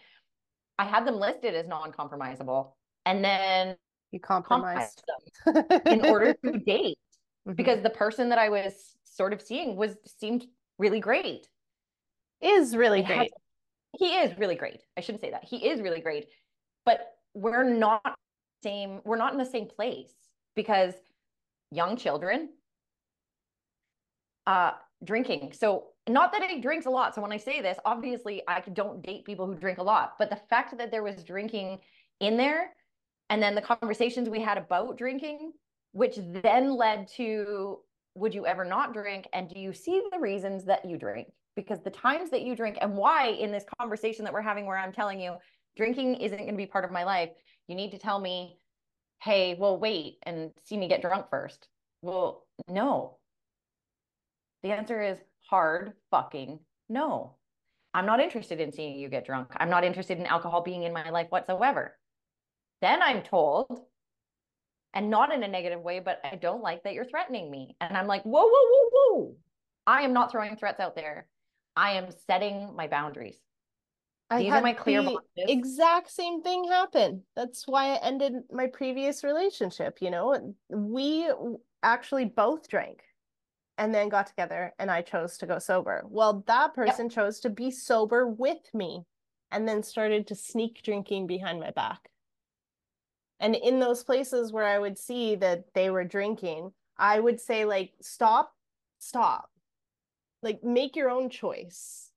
[0.79, 2.73] I had them listed as non-compromisable.
[3.07, 3.77] And then
[4.13, 5.03] you compromised
[5.47, 6.99] them in order to date
[7.47, 7.55] mm-hmm.
[7.55, 8.73] because the person that I was
[9.05, 10.47] sort of seeing was seemed
[10.79, 11.49] really great
[12.41, 13.31] is really great.
[13.99, 14.81] he is really great.
[14.97, 15.45] I shouldn't say that.
[15.45, 16.27] He is really great.
[16.87, 17.01] But
[17.35, 18.15] we're not
[18.63, 20.13] same we're not in the same place
[20.55, 20.93] because
[21.71, 22.51] young children
[24.47, 24.73] uh
[25.05, 25.53] drinking.
[25.53, 27.15] So not that he drinks a lot.
[27.15, 30.31] So when I say this, obviously I don't date people who drink a lot, but
[30.31, 31.79] the fact that there was drinking
[32.21, 32.73] in there
[33.31, 35.53] and then the conversations we had about drinking
[35.93, 37.79] which then led to
[38.15, 41.81] would you ever not drink and do you see the reasons that you drink because
[41.81, 44.93] the times that you drink and why in this conversation that we're having where I'm
[44.93, 45.37] telling you
[45.77, 47.31] drinking isn't going to be part of my life,
[47.69, 48.57] you need to tell me,
[49.23, 51.69] hey, well, wait and see me get drunk first.
[52.03, 53.19] Well, no.
[54.63, 55.19] The answer is
[55.49, 57.37] hard fucking no.
[57.93, 59.49] I'm not interested in seeing you get drunk.
[59.57, 61.99] I'm not interested in alcohol being in my life whatsoever.
[62.81, 63.81] Then I'm told,
[64.95, 67.77] and not in a negative way, but I don't like that you're threatening me.
[67.81, 69.37] And I'm like, whoa, whoa, whoa, whoa.
[69.87, 71.27] I am not throwing threats out there.
[71.77, 73.37] I am setting my boundaries.
[74.31, 75.59] I These are my clear the boundaries.
[75.59, 77.23] exact same thing happen.
[77.35, 79.99] That's why I ended my previous relationship.
[80.01, 81.29] You know, we
[81.83, 83.01] actually both drank
[83.81, 86.03] and then got together, and I chose to go sober.
[86.07, 89.07] Well, that person chose to be sober with me
[89.51, 92.11] and then started to sneak drinking behind my back.
[93.41, 97.65] And in those places where I would see that they were drinking, I would say,
[97.65, 98.53] like, stop,
[98.99, 99.49] stop.
[100.43, 102.11] Like, make your own choice.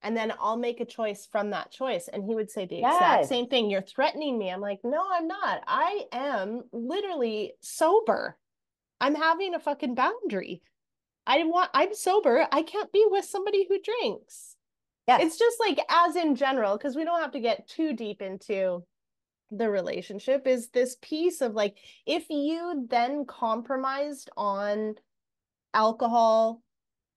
[0.00, 2.06] And then I'll make a choice from that choice.
[2.06, 3.68] And he would say the exact same thing.
[3.68, 4.48] You're threatening me.
[4.50, 5.64] I'm like, no, I'm not.
[5.66, 8.38] I am literally sober.
[9.00, 10.62] I'm having a fucking boundary.
[11.26, 12.46] I want, I'm sober.
[12.52, 14.56] I can't be with somebody who drinks
[15.06, 15.20] Yes.
[15.22, 18.82] it's just like as in general because we don't have to get too deep into
[19.50, 24.94] the relationship is this piece of like if you then compromised on
[25.74, 26.62] alcohol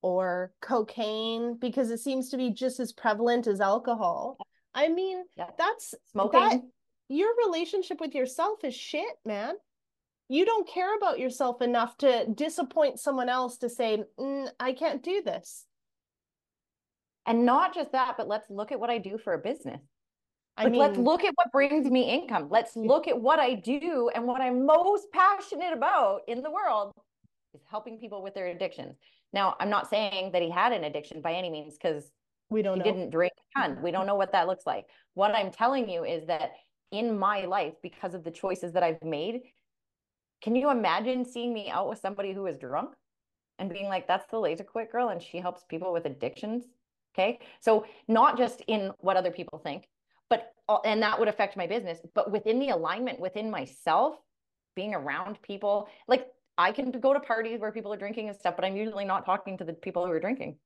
[0.01, 4.37] or cocaine because it seems to be just as prevalent as alcohol
[4.75, 5.49] i mean Yeah.
[5.57, 6.39] that's Smoking.
[6.41, 6.61] that
[7.07, 9.55] your relationship with yourself is shit man
[10.29, 15.03] you don't care about yourself enough to disappoint someone else to say "Mm, i can't
[15.03, 15.67] do this
[17.27, 19.81] and not just that, but let's look at what I do for a business.
[20.55, 22.47] i Like, mean let's look at what brings me income.
[22.49, 26.93] Let's look at what I do and what I'm most passionate about in the world
[27.53, 28.95] is helping people with their addictions.
[29.33, 32.09] Now, I'm not saying that he had an addiction by any means because
[32.49, 33.81] we don't he know didn't drink a ton.
[33.81, 34.85] We don't know what that looks like.
[35.13, 36.51] What I'm telling you is that
[36.93, 39.41] in my life, because of the choices that I've made,
[40.41, 42.93] can you imagine seeing me out with somebody who is drunk
[43.59, 46.65] and being like, that's the laser quit girl and she helps people with addictions?
[47.15, 47.39] Okay.
[47.59, 49.87] So, not just in what other people think,
[50.29, 50.53] but,
[50.85, 54.15] and that would affect my business, but within the alignment within myself,
[54.75, 58.55] being around people, like I can go to parties where people are drinking and stuff,
[58.55, 60.57] but I'm usually not talking to the people who are drinking.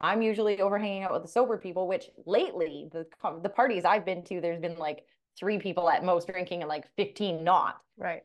[0.00, 3.06] I'm usually over hanging out with the sober people, which lately the
[3.42, 5.04] the parties I've been to, there's been like
[5.38, 7.80] three people at most drinking and like 15 not.
[7.98, 8.22] right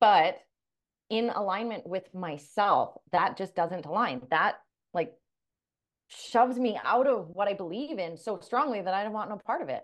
[0.00, 0.38] But
[1.10, 4.22] in alignment with myself, that just doesn't align.
[4.30, 4.56] That
[4.94, 5.12] like
[6.08, 9.38] shoves me out of what I believe in so strongly that I don't want no
[9.38, 9.82] part of it.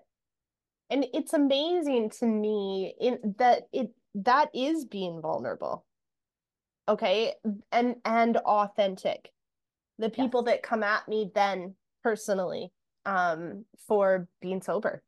[0.90, 5.84] and it's amazing to me in that it that is being vulnerable.
[6.88, 7.34] Okay?
[7.72, 9.30] And and authentic.
[9.98, 12.72] The people that come at me then personally
[13.04, 15.02] um for being sober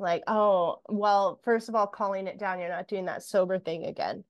[0.00, 3.84] like oh well first of all calling it down you're not doing that sober thing
[3.84, 4.24] again.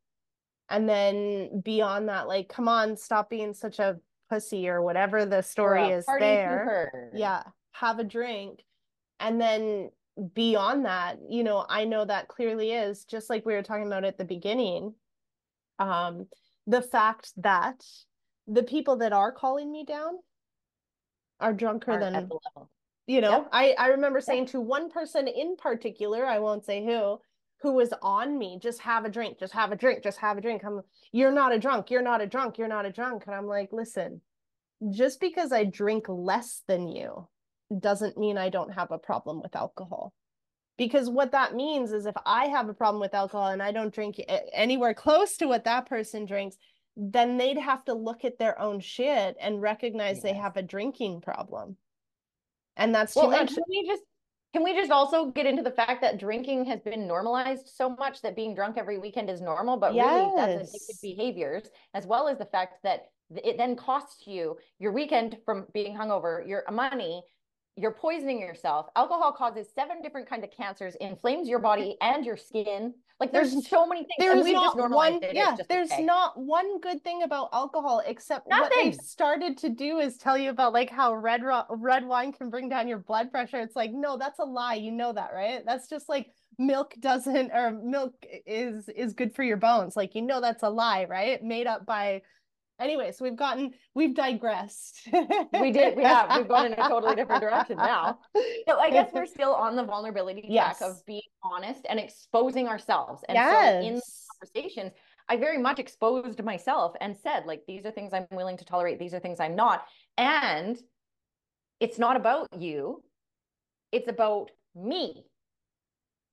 [0.70, 5.42] And then beyond that like come on stop being such a pussy or whatever the
[5.42, 7.10] story is there.
[7.14, 8.60] yeah have a drink.
[9.20, 9.90] And then
[10.34, 14.04] beyond that you know i know that clearly is just like we were talking about
[14.04, 14.92] at the beginning
[15.78, 16.26] um
[16.66, 17.84] the fact that
[18.48, 20.14] the people that are calling me down
[21.40, 22.70] are drunker Aren't than at the level.
[23.08, 23.48] You know Yep.
[23.52, 27.18] i i remember saying to one person in particular i won't say who
[27.62, 30.40] who was on me just have a drink just have a drink just have a
[30.40, 30.62] drink.
[30.64, 33.24] I'm you're not a drunk you're not a drunk you're not a drunk.
[33.26, 34.20] And i'm like listen
[34.90, 37.26] just because i drink less than you
[37.80, 40.12] doesn't mean i don't have a problem with alcohol.
[40.76, 43.92] Because what that means is if i have a problem with alcohol and i don't
[43.92, 44.20] drink
[44.52, 46.56] anywhere close to what that person drinks
[46.96, 51.20] then they'd have to look at their own shit and recognize they have a drinking
[51.20, 51.76] problem
[52.78, 54.02] and that's too Well, and much can we just
[54.54, 58.22] can we just also get into the fact that drinking has been normalized so much
[58.22, 61.00] that being drunk every weekend is normal, but really that's addictive Yes.
[61.02, 65.94] behaviors, as well as the fact that it then costs you your weekend from being
[65.94, 67.22] hungover, your money,
[67.78, 68.86] you're poisoning yourself.
[68.96, 72.92] Alcohol causes seven different kinds of cancers, inflames your body and your skin.
[73.20, 74.30] Like there's, There's- so many things.
[74.30, 75.20] and there's not one.
[75.32, 76.04] Yeah there's okay.
[76.04, 80.50] not one good thing about alcohol except what they've started to do is tell you
[80.50, 83.90] about like how red ro- red wine can bring down your blood pressure it's like
[83.92, 88.14] no that's a lie you know that right that's just like milk doesn't or milk
[88.46, 91.84] is is good for your bones like you know that's a lie right made up
[91.84, 92.22] by
[92.80, 95.08] anyway so we've gotten we've digressed
[95.52, 96.36] We did, we have.
[96.36, 98.18] We've gone in a totally different direction now.
[98.68, 100.82] So I guess we're still on the vulnerability track Yes.
[100.82, 103.22] of being honest and exposing ourselves.
[103.28, 104.00] And so in
[104.40, 104.92] conversations,
[105.28, 108.98] I very much exposed myself and said, like, these are things I'm willing to tolerate,
[108.98, 109.84] these are things I'm not.
[110.16, 110.78] And
[111.80, 113.02] it's not about you,
[113.92, 115.24] it's about me,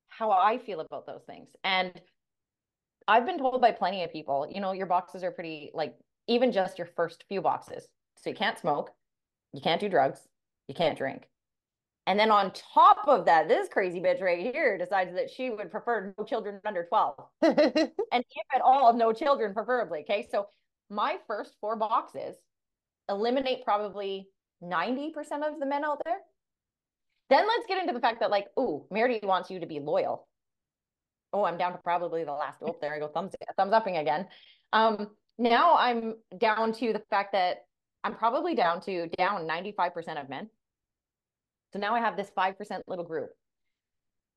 [0.10, 1.50] how I feel about those things.
[1.64, 1.94] And
[3.08, 5.96] I've been told by plenty of people, you know, your boxes are pretty like
[6.28, 7.88] even just your first few boxes.
[8.18, 8.92] So you can't smoke,
[9.54, 10.20] you can't do drugs,
[10.68, 11.28] you can't drink.
[12.08, 15.72] And then on top of that, this crazy bitch right here decides that she would
[15.72, 17.16] prefer no children under 12.
[17.42, 20.02] and if at all, no children, preferably.
[20.02, 20.28] Okay.
[20.30, 20.46] So
[20.90, 22.36] my first four boxes
[23.10, 24.28] eliminate probably
[24.64, 25.14] 90%
[25.48, 26.18] of the men out there.
[27.32, 30.28] Then let's get into the fact that, like, ooh, Meredith wants you to be loyal.
[31.34, 32.60] Oh, I'm down to probably the last.
[32.62, 33.08] Oh, there I go.
[33.08, 34.28] Thumbs thumbs upping again.
[34.74, 37.66] Um, now I'm down to the fact that
[38.04, 40.50] I'm probably down to down 95% of men.
[41.74, 43.32] So now I have this 5% little group.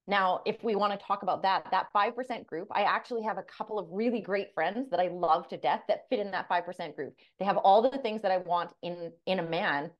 [0.07, 3.42] Now, if we want to talk about that, that 5% group, I actually have a
[3.42, 6.96] couple of really great friends that I love to death that fit in that 5%
[6.96, 7.14] group.
[7.38, 9.90] They have all the things that I want in in a man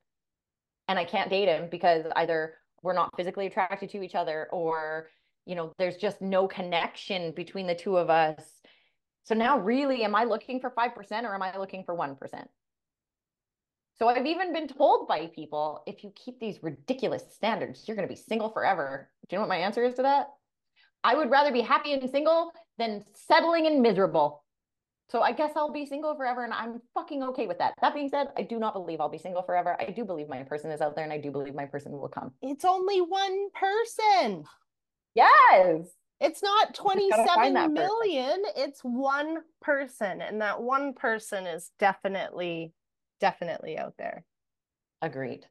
[0.89, 5.09] and I can't date him because either we're not physically attracted to each other or
[5.45, 8.58] you know, there's just no connection between the two of us.
[9.29, 12.17] So now really am I looking for 5% or am I looking for 1%?
[13.99, 18.09] So I've even been told by people, if you keep these ridiculous standards, you're going
[18.09, 19.11] to be single forever.
[19.29, 20.29] Do you know what my answer is to that?
[21.05, 24.45] I would rather be happy and single than settling and miserable.
[25.11, 27.75] So I guess I'll be single forever and I'm fucking okay with that.
[27.83, 29.77] That being said, I do not believe I'll be single forever.
[29.79, 32.09] I do believe my person is out there and I do believe my person will
[32.09, 32.33] come.
[32.41, 34.45] It's only one person.
[35.15, 35.89] Yes.
[36.21, 40.21] It's not 27 million, it's one person.
[40.21, 42.73] And that one person is definitely,
[43.21, 44.25] definitely out there.
[45.01, 45.47] Agreed.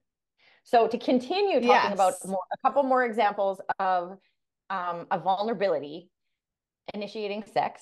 [0.63, 1.93] So to continue talking yes.
[1.93, 4.18] about more, a couple more examples of
[4.70, 6.09] um, a vulnerability,
[6.93, 7.82] initiating sex.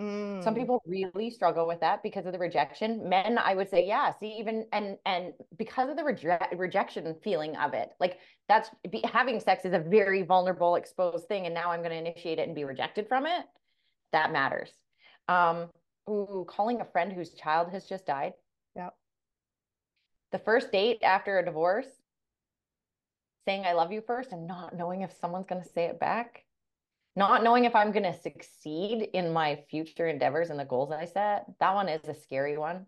[0.00, 0.42] Mm.
[0.42, 3.08] Some people really struggle with that because of the rejection.
[3.08, 4.12] Men, I would say, yeah.
[4.18, 8.18] See, even and and because of the reje- rejection feeling of it, like
[8.48, 12.10] that's be, having sex is a very vulnerable, exposed thing, and now I'm going to
[12.10, 13.44] initiate it and be rejected from it.
[14.12, 14.70] That matters.
[15.28, 15.68] Um,
[16.08, 18.32] ooh, calling a friend whose child has just died.
[18.74, 18.90] Yeah.
[20.32, 21.86] The first date after a divorce,
[23.46, 26.44] saying I love you first, and not knowing if someone's going to say it back
[27.14, 31.04] not knowing if I'm going to succeed in my future endeavors and the goals I
[31.04, 31.44] set.
[31.60, 32.86] That one is a scary one.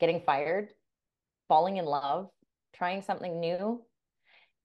[0.00, 0.68] Getting fired,
[1.48, 2.28] falling in love,
[2.74, 3.82] trying something new.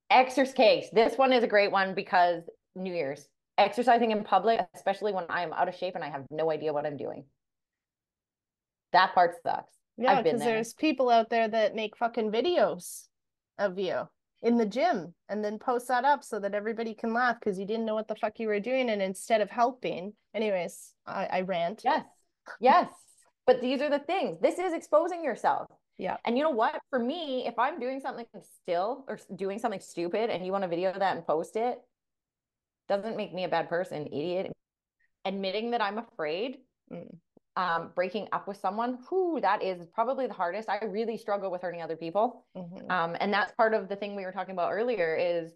[0.09, 0.89] Exercise case.
[0.91, 2.43] This one is a great one because
[2.75, 3.27] New Year's
[3.57, 6.86] exercising in public, especially when I'm out of shape and I have no idea what
[6.86, 7.25] I'm doing.
[8.93, 9.73] That part sucks.
[9.97, 10.53] Yeah, because there.
[10.53, 13.03] there's people out there that make fucking videos
[13.59, 14.07] of you
[14.41, 17.65] in the gym and then post that up so that everybody can laugh because you
[17.65, 18.89] didn't know what the fuck you were doing.
[18.89, 21.81] And instead of helping anyways i, I rant.
[21.83, 22.05] Yes.
[22.59, 22.89] Yes.
[23.45, 24.39] But these are the things.
[24.41, 25.67] This is exposing yourself.
[25.97, 26.17] Yeah.
[26.23, 26.79] And you know what?
[26.89, 28.25] For me if i'm doing something
[28.61, 31.77] still or doing something stupid and you want to video that and post it
[32.87, 34.51] doesn't make me a bad person idiot.
[35.25, 36.57] Admitting that i'm afraid
[36.91, 37.07] mm
[37.60, 40.70] um, breaking up with someone, who that is probably the hardest.
[40.70, 42.45] I really struggle with hurting other people.
[42.55, 42.89] Mm-hmm.
[42.89, 45.51] Um, and that's part of the thing we were talking about earlier is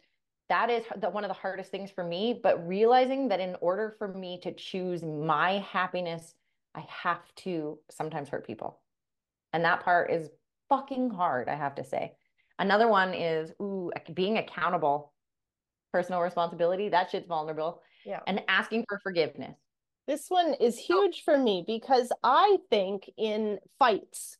[0.49, 2.37] that is the, one of the hardest things for me.
[2.43, 6.35] But realizing that in order for me to choose my happiness,
[6.75, 8.81] I have to sometimes hurt people.
[9.53, 10.29] And that part is
[10.67, 12.15] fucking hard, I have to say.
[12.59, 15.13] Another one is ooh, being accountable,
[15.93, 16.89] personal responsibility.
[16.89, 17.81] That shit's vulnerable.
[18.05, 18.19] Yeah.
[18.27, 19.55] And asking for forgiveness.
[20.07, 24.37] This one is huge for me because I think in fights,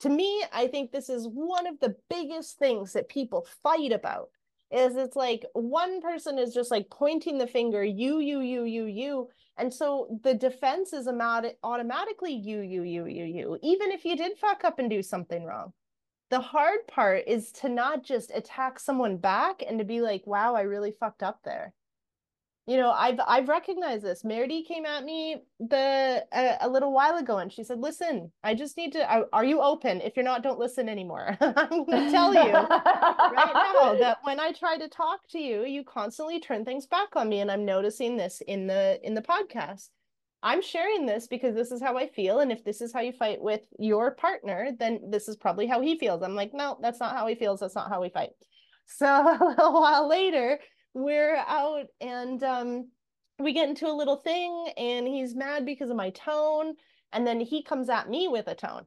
[0.00, 4.28] to me, I think this is one of the biggest things that people fight about.
[4.70, 8.84] Is it's like one person is just like pointing the finger, you, you, you, you,
[8.84, 9.28] you.
[9.56, 14.14] And so the defense is about automatically you, you, you, you, you, even if you
[14.14, 15.72] did fuck up and do something wrong.
[16.30, 20.54] The hard part is to not just attack someone back and to be like, wow,
[20.54, 21.72] I really fucked up there
[22.68, 24.22] you know i've i've recognized this.
[24.22, 28.54] Meredy came at me the a, a, little while ago and she said listen i
[28.54, 30.02] just need to I, are you open?
[30.02, 31.36] If you're not don't listen anymore.
[31.40, 35.64] I'm going to tell you right now that when i try to talk to you
[35.64, 39.22] you constantly turn things back on me and i'm noticing this in the in the
[39.22, 39.88] podcast.
[40.40, 43.12] I'm sharing this because this is how i feel and if this is how you
[43.12, 46.22] fight with your partner then this is probably how he feels.
[46.22, 47.60] I'm like no that's not how he feels.
[47.60, 48.30] That's not how we fight.
[48.86, 49.06] So
[49.40, 50.58] a little while later
[50.94, 52.88] we're out and um,
[53.38, 56.74] we get into a little thing and he's mad because of my tone
[57.12, 58.84] and then he comes at me with a tone.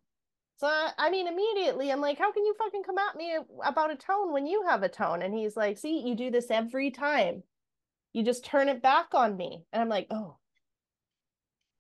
[0.58, 3.36] So I, I mean immediately i'm like how can you fucking come at me
[3.66, 5.22] about a tone when you have a tone?
[5.22, 7.44] And he's like see you do this every time.
[8.14, 9.66] You just turn it back on me.
[9.72, 10.38] And i'm like oh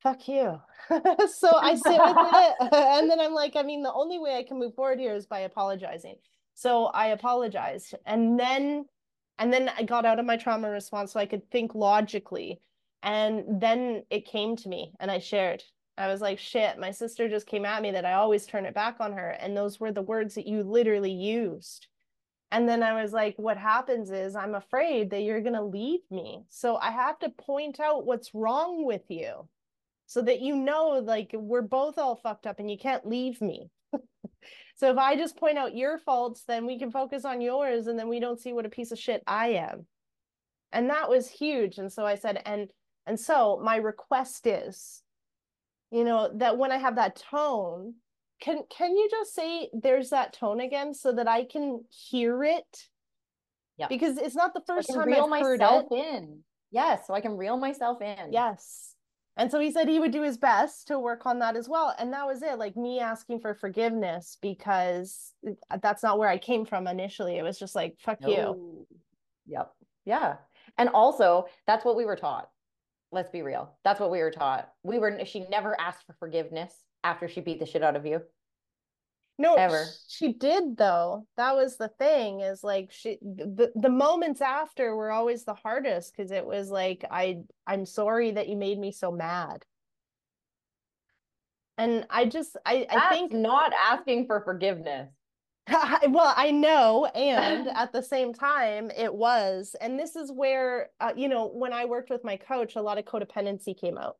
[0.02, 0.60] fuck you.
[0.90, 2.74] So i sit with it.
[2.74, 5.28] And then i'm like i mean the only way i can move forward here is
[5.28, 6.16] by apologizing.
[6.54, 8.86] So i apologized and then
[9.42, 12.62] and then I got out of my trauma response so I could think logically.
[13.02, 15.64] And then it came to me and I shared.
[15.98, 18.76] I was like, shit, my sister just came at me that I always turn it
[18.76, 19.32] back on her.
[19.32, 21.88] And those were the words that you literally used.
[22.52, 26.02] And then I was like, what happens is I'm afraid that you're going to leave
[26.12, 26.44] me.
[26.50, 29.48] So I have to point out what's wrong with you
[30.06, 33.72] so that you know, like, we're both all fucked up and you can't leave me.
[34.76, 37.98] So if I just point out your faults, then we can focus on yours and
[37.98, 39.86] then we don't see what a piece of shit I am.
[40.72, 41.78] And that was huge.
[41.78, 42.70] And so I said, and
[43.06, 45.02] and so my request is,
[45.92, 47.96] you know, that when I have that tone,
[48.40, 52.88] can can you just say there's that tone again so that I can hear it?
[53.78, 53.88] Yeah.
[53.88, 55.96] Because it's not the first I can time reel I've heard myself it.
[55.96, 56.40] in.
[56.72, 58.32] Yes, so I can reel myself in.
[58.32, 58.91] Yes.
[59.42, 61.96] And so he said he would do his best to work on that as well.
[61.98, 66.38] And that was it, like me asking for forgiveness because uh, that's not where I
[66.38, 67.40] came from initially.
[67.40, 68.86] It was just like, fuck you.
[69.48, 69.74] Yep.
[70.06, 70.36] Yeah.
[70.78, 72.52] And also, that's what we were taught.
[73.12, 73.72] Let's be real.
[73.84, 74.70] That's what we were taught.
[74.84, 78.22] We were she never asked for forgiveness after she beat the shit out of you.
[79.42, 79.88] No, Ever.
[80.08, 81.26] she did though.
[81.36, 86.16] That was the thing is like she the, the moments after were always the hardest
[86.16, 89.66] because it was like I I'm sorry that you made me so mad.
[91.80, 95.10] And I just I I think not asking for forgiveness.
[96.10, 101.14] well i know and at the same time it was and this is where uh,
[101.16, 104.18] you know when i worked with my coach a lot of codependency came out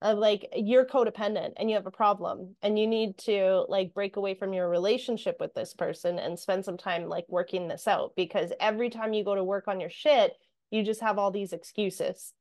[0.00, 4.16] of like you're codependent and you have a problem and you need to like break
[4.16, 8.12] away from your relationship with this person and spend some time like working this out
[8.16, 10.32] because every time you go to work on your shit
[10.70, 12.32] you just have all these excuses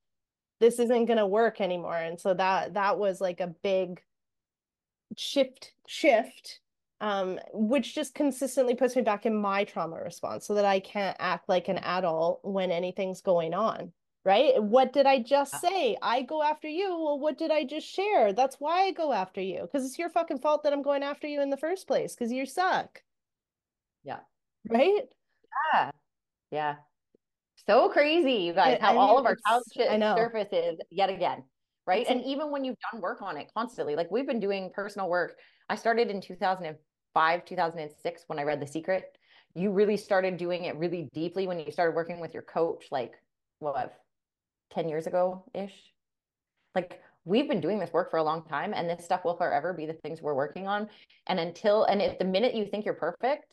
[0.60, 4.02] this isn't going to work anymore and so that that was like a big
[5.16, 6.60] shift shift
[7.00, 11.16] um, which just consistently puts me back in my trauma response so that I can't
[11.20, 13.92] act like an adult when anything's going on.
[14.28, 14.62] Right?
[14.62, 15.96] What did I just say?
[16.02, 16.90] I go after you.
[16.90, 18.34] Well, what did I just share?
[18.34, 21.28] That's why I go after you because it's your fucking fault that I'm going after
[21.28, 23.02] you in the first place because you suck.
[24.04, 24.20] Yeah.
[24.68, 25.04] Right?
[25.74, 25.92] Yeah.
[26.52, 26.76] Yeah.
[27.68, 31.46] So crazy, you guys, how I all of our child shit surfaces yet again.
[31.86, 32.02] Right.
[32.02, 34.72] It's and an- even when you've done work on it constantly, like we've been doing
[34.76, 35.38] personal work.
[35.70, 39.06] I started in 2005, 2006 when I read The Secret.
[39.56, 43.14] You really started doing it really deeply when you started working with your coach, like
[43.60, 43.94] what,
[44.72, 45.74] 10 years ago ish?
[46.76, 49.74] Like we've been doing this work for a long time, and this stuff will forever
[49.74, 50.88] be the things we're working on.
[51.28, 53.46] And until, and if the minute you think you're perfect,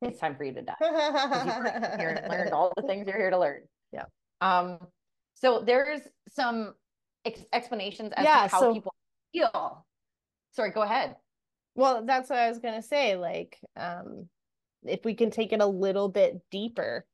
[0.00, 3.06] it's time for you to die you've already been here and learned all the things
[3.06, 3.62] you're here to learn.
[3.92, 4.04] Yeah.
[4.40, 4.78] Um.
[5.34, 6.74] So there's some
[7.24, 8.94] ex- explanations as Yeah, to how so- people
[9.32, 9.84] feel.
[10.52, 11.16] Sorry, go ahead.
[11.74, 13.16] well, that's what I was gonna say.
[13.16, 14.28] Like, um,
[14.84, 17.06] if we can take it a little bit deeper.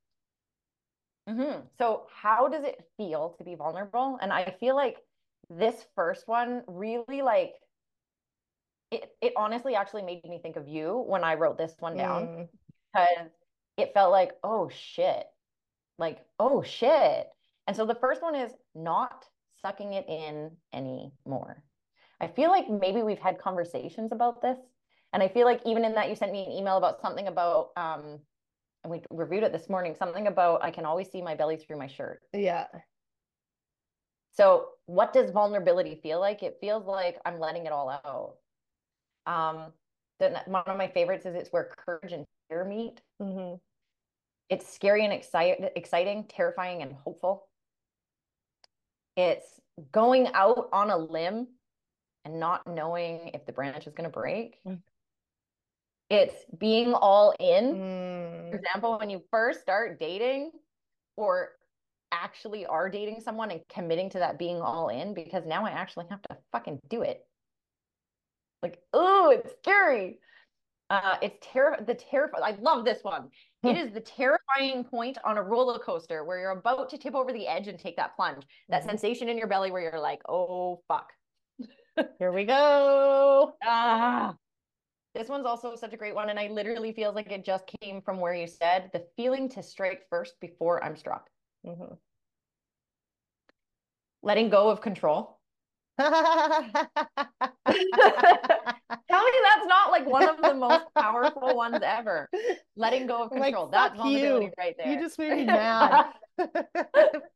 [1.28, 4.18] Hmm So how does it feel to be vulnerable?
[4.20, 4.96] And I feel like
[5.50, 7.54] this first one really like
[8.90, 9.10] it.
[9.20, 12.22] It honestly actually made me think of you when I wrote this one down.
[12.28, 12.48] Mm,
[12.92, 13.30] because
[13.76, 15.26] it felt like, oh shit,
[15.98, 17.28] like, oh shit.
[17.66, 19.26] And so the first one is not
[19.60, 21.62] sucking it in anymore.
[22.20, 24.58] I feel like maybe we've had conversations about this.
[25.12, 27.70] And I feel like even in that, you sent me an email about something about,
[27.76, 28.20] um,
[28.86, 31.86] we reviewed it this morning, something about I can always see my belly through my
[31.86, 32.20] shirt.
[32.32, 32.66] yeah.
[34.32, 36.42] So what does vulnerability feel like?
[36.42, 38.36] It feels like I'm letting it all out.
[39.26, 39.72] Um,
[40.20, 43.00] then one of my favorites is it's where courage and fear meet.
[43.20, 43.54] hmm
[44.48, 47.48] It's scary and excite- exciting, terrifying and hopeful.
[49.16, 49.60] It's
[49.92, 51.48] going out on a limb
[52.24, 54.60] and not knowing if the branch is going to break.
[54.66, 54.80] Mm.
[56.10, 57.84] It's being all in.
[58.50, 60.52] For Mm, example, when you first start dating
[61.16, 61.58] or
[62.12, 66.06] actually are dating someone and committing to that being all in, because now I actually
[66.10, 67.28] have to fucking do it.
[68.62, 70.20] Like, oh, it's scary.
[70.90, 71.78] Uh, it's terror.
[71.86, 72.44] The terrifying.
[72.44, 73.30] I love this one.
[73.64, 77.32] It is the terrifying point on a roller coaster where you're about to tip over
[77.32, 78.46] the edge and take that plunge.
[78.70, 78.90] That Mhm.
[78.90, 81.12] sensation in your belly where you're like, oh fuck.
[82.18, 83.56] Here we go.
[83.62, 84.38] Ah.
[85.18, 88.00] This one's also such a great one, and I literally feels like it just came
[88.00, 91.28] from where you said the feeling to strike first before I'm struck.
[91.66, 91.98] Mhm.
[94.22, 95.40] Letting go of control.
[95.98, 96.70] Mm-hmm.
[99.10, 102.28] Tell me that's not like one of the most powerful ones ever.
[102.76, 103.70] Letting go of I'm like, control.
[103.70, 104.52] that's vulnerability you.
[104.56, 104.92] right there.
[104.92, 106.12] You just made me mad.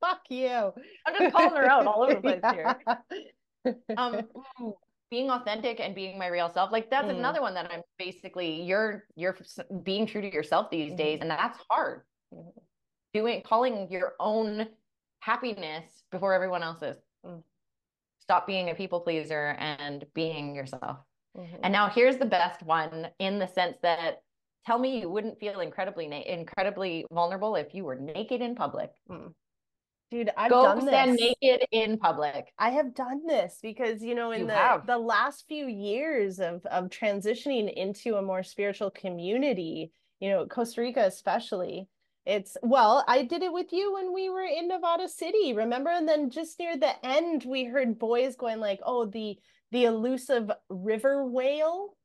[0.00, 0.72] Fuck you.
[1.04, 2.78] I'm just calling her out all over the place here.
[3.96, 4.22] Um
[5.12, 7.18] being authentic and being my real self like that's Mm.
[7.18, 9.36] another one that i'm basically you're you're
[9.82, 11.22] being true to yourself these days Mhm.
[11.22, 12.52] and that's hard Mhm.
[13.12, 14.74] doing calling your own
[15.20, 17.44] happiness before everyone else's Mm.
[18.20, 20.98] Stop being a people pleaser and being yourself.
[21.36, 21.58] Mhm.
[21.64, 24.22] And now here's the best one in the sense that
[24.64, 28.90] tell me you wouldn't feel incredibly na- incredibly vulnerable if you were naked in public.
[30.12, 31.34] Dude, I've Go done stand this.
[31.40, 32.52] naked in public.
[32.58, 34.86] I have done this because you know in You the have.
[34.86, 39.90] the last few years of of transitioning into a more spiritual community,
[40.20, 41.88] you know, Costa Rica especially,
[42.26, 45.88] it's well, I did it with you when we were in Nevada City, remember?
[45.88, 49.38] And then just near the end we heard boys going like, "Oh, the
[49.70, 51.96] the elusive river whale."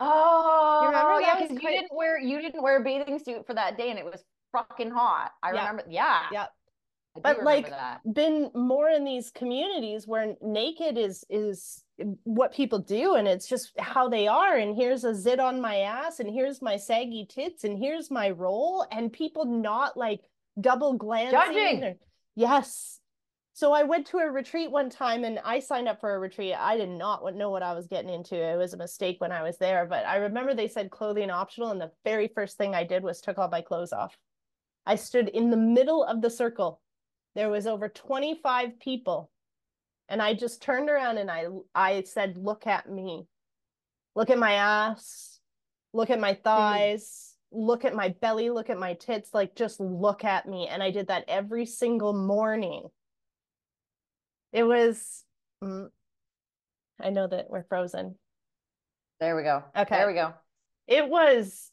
[0.00, 3.76] Oh, remember yeah, because you didn't wear you didn't wear a bathing suit for that
[3.76, 5.32] day, and it was fucking hot.
[5.42, 5.58] I Yeah.
[5.68, 5.84] remember.
[5.90, 6.46] Yeah, Yeah.
[7.20, 8.00] But, like, that.
[8.10, 11.84] been more in these communities where naked is is
[12.24, 15.80] what people do and it's just how they are and here's a zit on my
[15.80, 20.20] ass and here's my saggy tits and here's my roll and people not like
[20.60, 21.84] double glancing Judging.
[21.84, 21.96] or-
[22.34, 22.98] yes.
[23.52, 26.54] So i went to a retreat one time and i signed up for a retreat.
[26.58, 28.36] I did not know what i was getting into.
[28.36, 31.70] It was a mistake when i was there but i remember they said clothing optional
[31.70, 34.16] and the very first thing i did was took all my clothes off.
[34.86, 36.80] I stood in the middle of the circle
[37.34, 39.30] there was over 25 people.
[40.08, 43.26] And i just turned around and i i said look at me.
[44.14, 45.40] Look at my ass.
[45.94, 47.34] Look at my thighs.
[47.50, 48.50] Look at my belly.
[48.50, 49.32] Look at my tits.
[49.32, 50.68] Like just look at me.
[50.68, 52.84] And i did that every single morning.
[54.52, 55.24] It was
[55.64, 55.88] mm,
[57.00, 58.16] i know that we're frozen.
[59.20, 59.62] There we go.
[59.76, 59.96] Okay.
[59.96, 60.34] There we go.
[60.88, 61.70] it was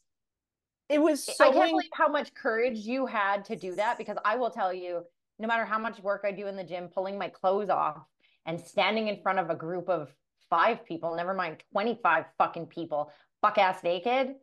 [0.88, 4.16] it was so I can't believe how much courage you had to do that because
[4.24, 5.04] I will tell you,
[5.40, 7.98] no matter how much work I do in the gym, pulling my clothes off
[8.46, 10.14] and standing in front of a group of
[10.50, 13.10] five people, never mind 25 fucking people,
[13.40, 14.34] fuck ass naked,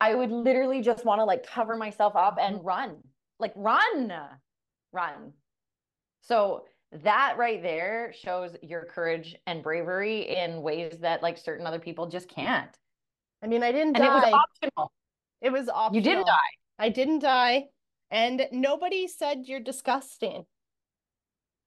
[0.00, 2.66] I would literally just want to like cover myself up and mm-hmm.
[2.66, 2.96] run.
[3.40, 4.12] Like run,
[4.92, 5.32] run.
[6.20, 6.64] So
[7.02, 12.06] that right there shows your courage and bravery in ways that like certain other people
[12.06, 12.70] just can't.
[13.42, 14.92] i mean i didn't And it was die optional.
[15.42, 16.52] it was optional You didn't die.
[16.78, 17.64] I didn't die.
[18.14, 20.46] And nobody said you're disgusting.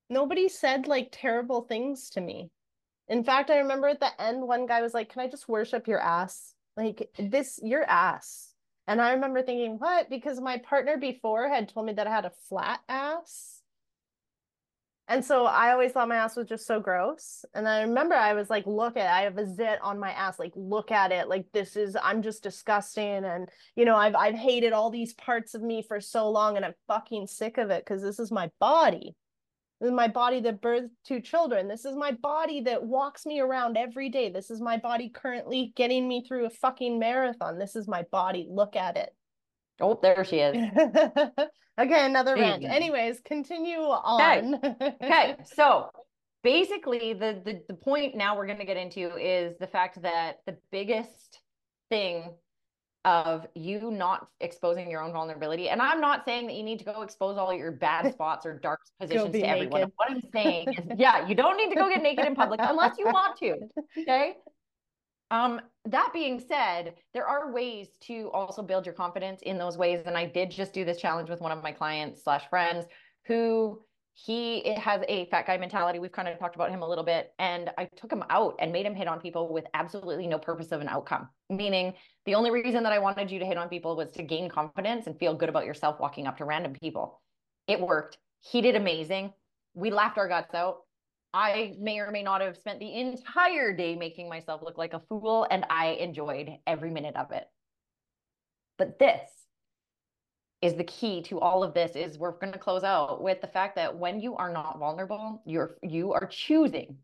[0.10, 2.52] Nobody said like terrible things to me.
[3.10, 5.90] In fact, I remember at the end, one guy was like, Can I just worship
[5.90, 6.54] your ass?
[6.78, 8.54] Like, this, your ass.
[8.88, 10.10] And I remember thinking, What?
[10.10, 13.57] Because my partner before had told me that I had a flat ass.
[15.10, 17.46] And so I always thought my ass was just so gross.
[17.54, 20.38] And I remember I was like, Look at, I have a zit on my ass.
[20.38, 21.30] Like, look at it.
[21.30, 23.24] Like, this is, I'm just disgusting.
[23.24, 26.66] And you know, I've I've hated all these parts of me for so long and
[26.66, 29.16] I'm fucking sick of it because this is my body.
[29.80, 31.68] This is my body that birthed two children.
[31.68, 34.30] This is my body that walks me around every day.
[34.30, 37.60] This is my body currently getting me through a fucking marathon.
[37.60, 38.48] This is my body.
[38.50, 39.16] Look at it.
[39.80, 40.56] Oh, there she is.
[41.80, 42.64] okay, another rant.
[42.64, 44.56] Anyways, continue on.
[45.04, 45.90] okay so
[46.44, 50.40] basically the, the the point now we're going to get into is the fact that
[50.46, 51.42] the biggest
[51.90, 52.32] thing
[53.06, 56.86] of you not exposing your own vulnerability and i'm not saying that you need to
[56.86, 59.94] go expose all your bad spots or dark positions to everyone naked.
[59.98, 62.98] what i'm saying is yeah you don't need to go get naked in public unless
[62.98, 63.58] you want to
[64.00, 64.36] okay
[65.32, 70.02] um that being said there are ways to also build your confidence in those ways
[70.06, 72.86] and i did just do this challenge with one of my clients slash friends
[73.26, 73.80] who
[74.20, 76.00] he has a fat guy mentality.
[76.00, 78.72] We've kind of talked about him a little bit and i took him out and
[78.72, 81.30] made him hit on people with absolutely no purpose of an outcome.
[81.52, 81.94] Meaning
[82.26, 85.06] the only reason that i wanted you to hit on people was to gain confidence
[85.06, 87.22] and feel good about yourself walking up to random people.
[87.68, 88.18] It worked.
[88.40, 89.34] He did amazing.
[89.76, 90.78] We laughed our guts out
[91.34, 95.02] I may or may not have spent the entire day making myself look like a
[95.10, 97.48] fool, and I enjoyed every minute of it.
[98.78, 99.30] But this
[100.62, 103.48] is the key to all of this is we're going to close out with the
[103.48, 106.98] fact that when you are not vulnerable, you're you are choosing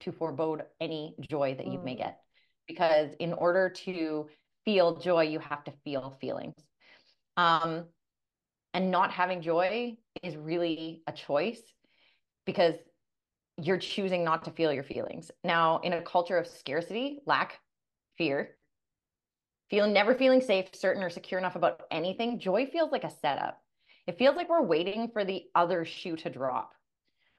[0.00, 1.98] to forebode any joy that you may Mm.
[1.98, 2.20] get.
[2.66, 4.28] Because in order to
[4.64, 6.54] feel joy, you have to feel feelings.
[7.36, 7.84] Um,
[8.72, 11.62] and not having joy is really a choice
[12.46, 12.74] because
[13.60, 15.30] you're choosing not to feel your feelings.
[15.42, 17.60] Now, in a culture of scarcity, lack,
[18.18, 18.56] fear,
[19.70, 23.60] feeling never feeling safe, certain, or secure enough about anything, joy feels like a setup.
[24.06, 26.74] It feels like we're waiting for the other shoe to drop.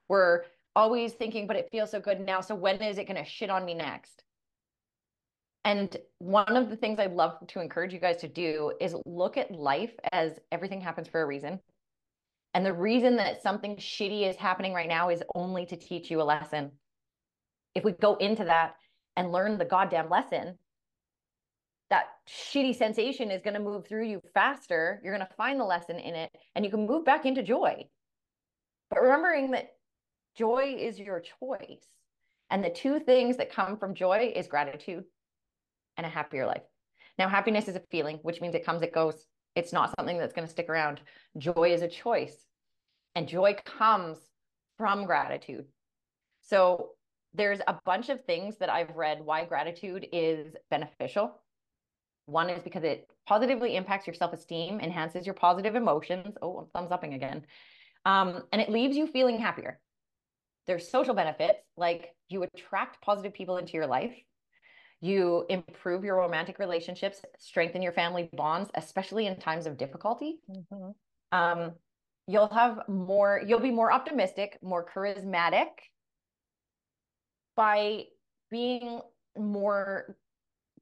[0.07, 0.43] We're
[0.75, 2.41] always thinking, but it feels so good now.
[2.41, 4.23] So when is it going to shit on me next?
[5.63, 9.35] And one of the things I'd love to encourage you guys to do is look
[9.37, 11.59] at life as everything happens for a reason.
[12.55, 16.21] And the reason that something shitty is happening right now is only to teach you
[16.21, 16.71] a lesson.
[17.75, 18.75] If we go into that
[19.17, 20.57] and learn the goddamn lesson,
[21.89, 25.01] that shitty sensation is going to move through you faster.
[25.03, 27.87] You're going to find the lesson in it and you can move back into joy.
[28.89, 29.73] But remembering that
[30.37, 31.85] joy is your choice.
[32.49, 35.03] And the two things that come from joy is gratitude
[35.97, 36.63] and a happier life.
[37.19, 39.25] Now, happiness is a feeling, which means it comes, it goes.
[39.55, 41.01] It's not something that's going to stick around.
[41.37, 42.45] Joy is a choice,
[43.15, 44.17] and joy comes
[44.77, 45.65] from gratitude.
[46.41, 46.89] So,
[47.33, 51.35] there's a bunch of things that I've read why gratitude is beneficial.
[52.27, 56.37] One is because it positively impacts your self esteem, enhances your positive emotions.
[56.41, 57.45] Oh, I'm thumbs upping again.
[58.05, 59.79] Um, and it leaves you feeling happier.
[60.67, 64.15] There's social benefits like you attract positive people into your life
[65.05, 70.39] you improve your romantic relationships, strengthen your family bonds, especially in times of difficulty.
[70.49, 71.37] Mm-hmm.
[71.37, 71.71] Um,
[72.27, 75.67] you'll have more, you'll be more optimistic, more charismatic
[77.55, 78.05] by
[78.49, 79.01] being
[79.37, 80.17] more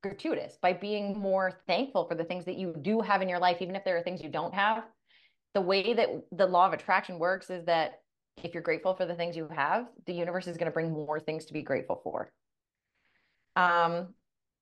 [0.02, 3.58] gratuitous, by being more thankful for the things that you do have in your life,
[3.62, 4.84] even if there are things you don't have.
[5.54, 8.02] The way that the law of attraction works is that
[8.44, 11.20] if you're grateful for the things you have, the universe is going to bring more
[11.20, 12.32] things to be grateful for.
[13.56, 14.14] Um,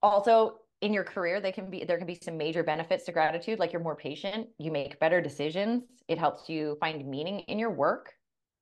[0.02, 3.60] also in your career, they can be there can be some major benefits to gratitude,
[3.60, 7.72] like you're more patient, you make better decisions, it helps you find meaning in your
[7.72, 8.14] work,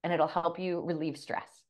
[0.03, 1.63] and it'll help you relieve stress.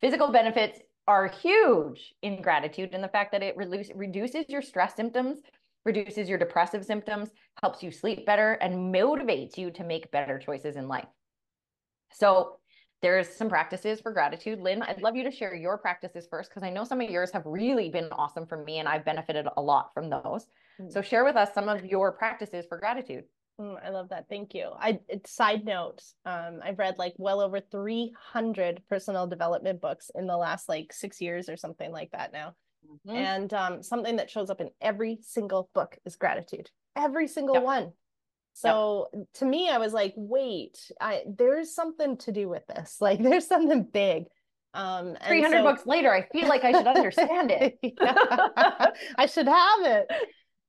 [0.00, 4.94] Physical benefits are huge in gratitude and the fact that it reduce, reduces your stress
[4.94, 5.40] symptoms,
[5.84, 7.30] reduces your depressive symptoms,
[7.60, 11.08] helps you sleep better, and motivates you to make better choices in life.
[12.12, 12.58] So
[13.02, 14.60] there's some practices for gratitude.
[14.60, 17.32] Lynn, I'd love you to share your practices first because I know some of yours
[17.32, 20.46] have really been awesome for me and I've benefited a lot from those.
[20.80, 20.90] Mm.
[20.92, 23.24] So share with us some of your practices for gratitude.
[23.60, 24.28] Mm, I love that.
[24.28, 24.70] Thank you.
[24.78, 30.36] I side note, um, I've read like well over 300 personal development books in the
[30.36, 32.54] last like six years or something like that now.
[32.88, 33.16] Mm-hmm.
[33.16, 36.70] And um, something that shows up in every single book is gratitude.
[36.96, 37.64] Every single yep.
[37.64, 37.92] one.
[38.52, 39.24] So yep.
[39.34, 42.96] to me, I was like, wait, I, there's something to do with this.
[43.00, 44.24] Like there's something big.
[44.74, 45.62] Um, 300 so...
[45.64, 47.78] bucks later, I feel like I should understand it.
[49.18, 50.10] I should have it.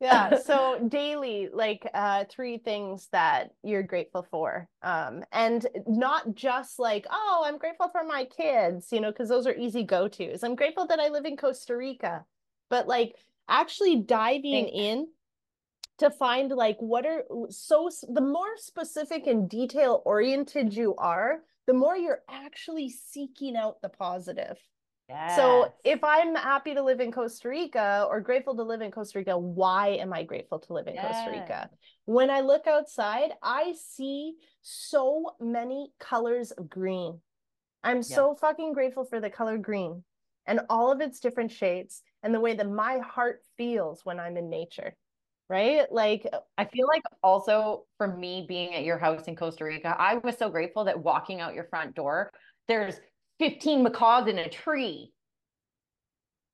[0.01, 0.37] Yeah.
[0.39, 4.67] So daily, like uh, three things that you're grateful for.
[4.81, 9.47] Um, and not just like, oh, I'm grateful for my kids, you know, because those
[9.47, 10.43] are easy go-tos.
[10.43, 12.25] I'm grateful that I live in Costa Rica,
[12.69, 13.15] but like
[13.47, 14.71] actually diving Thanks.
[14.73, 15.07] in
[15.99, 21.73] to find like what are so the more specific and detail oriented you are the
[21.73, 24.57] more you're actually seeking out the positive
[25.07, 25.35] yes.
[25.35, 29.19] so if i'm happy to live in costa rica or grateful to live in costa
[29.19, 31.05] rica why am i grateful to live in yes.
[31.05, 31.69] costa rica
[32.05, 37.19] when i look outside i see so many colors of green
[37.83, 38.09] i'm yes.
[38.09, 40.03] so fucking grateful for the color green
[40.45, 44.37] and all of its different shades and the way that my heart feels when i'm
[44.37, 44.95] in nature
[45.49, 45.91] right?
[45.91, 46.27] Like,
[46.57, 50.37] I feel like also for me being at your house in Costa Rica, I was
[50.37, 52.31] so grateful that walking out your front door,
[52.67, 52.95] there's
[53.39, 55.11] 15 macaws in a tree.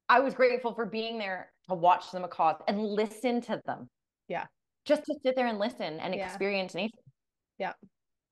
[0.08, 3.90] I was grateful for being there to watch the macaws and listen to them.
[4.28, 4.46] Yeah.
[4.86, 6.26] Just to sit there and listen and yeah.
[6.26, 6.98] experience nature.
[7.60, 7.74] Yeah.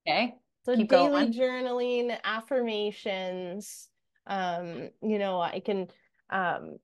[0.08, 0.34] Okay.
[0.66, 1.34] So Keep daily going.
[1.34, 3.90] journaling, affirmations.
[4.26, 5.88] Um, you know, I can
[6.30, 6.78] um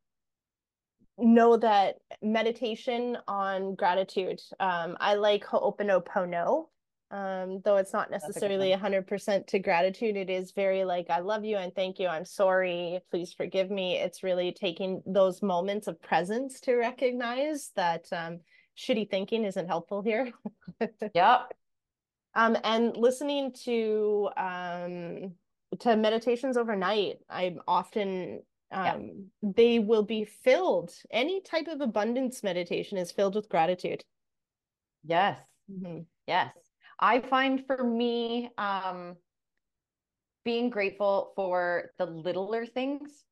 [1.18, 4.41] know that meditation on gratitude.
[4.59, 6.68] Um, I like Ho'oponopono,
[7.11, 10.18] um, though it's not necessarily 100% to gratitude.
[10.18, 12.07] It is very like, I love you and thank you.
[12.07, 12.99] I'm sorry.
[13.11, 13.97] Please forgive me.
[13.97, 18.39] It's really taking those moments of presence to recognize that um,
[18.78, 20.32] shitty thinking isn't helpful here.
[21.14, 21.53] yep.
[22.36, 25.34] Um, and listening to um,
[25.80, 27.20] to meditations overnight.
[27.30, 28.41] I'm often
[28.74, 28.86] um,
[29.41, 29.51] yeah.
[29.55, 30.91] they will be filled.
[31.11, 34.03] Any type of abundance meditation is filled with gratitude.
[35.05, 35.39] Yes.
[35.71, 35.99] Mm-hmm.
[36.28, 36.53] Yes.
[36.99, 39.15] I find for me, um,
[40.45, 43.24] being grateful for the littler things,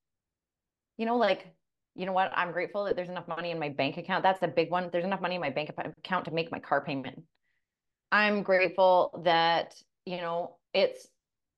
[0.97, 1.47] you know, like,
[1.95, 2.31] you know what?
[2.35, 4.23] I'm grateful that there's enough money in my bank account.
[4.23, 4.89] That's a big one.
[4.91, 7.21] There's enough money in my bank account to make my car payment.
[8.11, 9.75] I'm grateful that,
[10.05, 11.07] you know, it's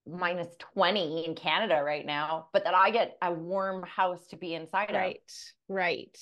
[0.08, 4.54] minus 20 in Canada right now, but that I get a warm house to be
[4.54, 5.76] inside right, of.
[5.76, 6.18] Right.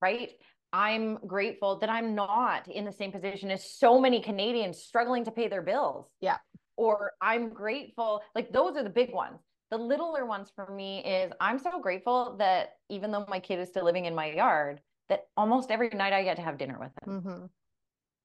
[0.00, 0.30] Right.
[0.72, 5.30] I'm grateful that I'm not in the same position as so many Canadians struggling to
[5.30, 6.06] pay their bills.
[6.20, 6.38] Yeah.
[6.76, 9.38] Or I'm grateful, like those are the big ones.
[9.70, 13.68] The littler ones for me is I'm so grateful that even though my kid is
[13.68, 16.90] still living in my yard, that almost every night I get to have dinner with
[17.02, 17.20] him.
[17.20, 17.44] Mm-hmm.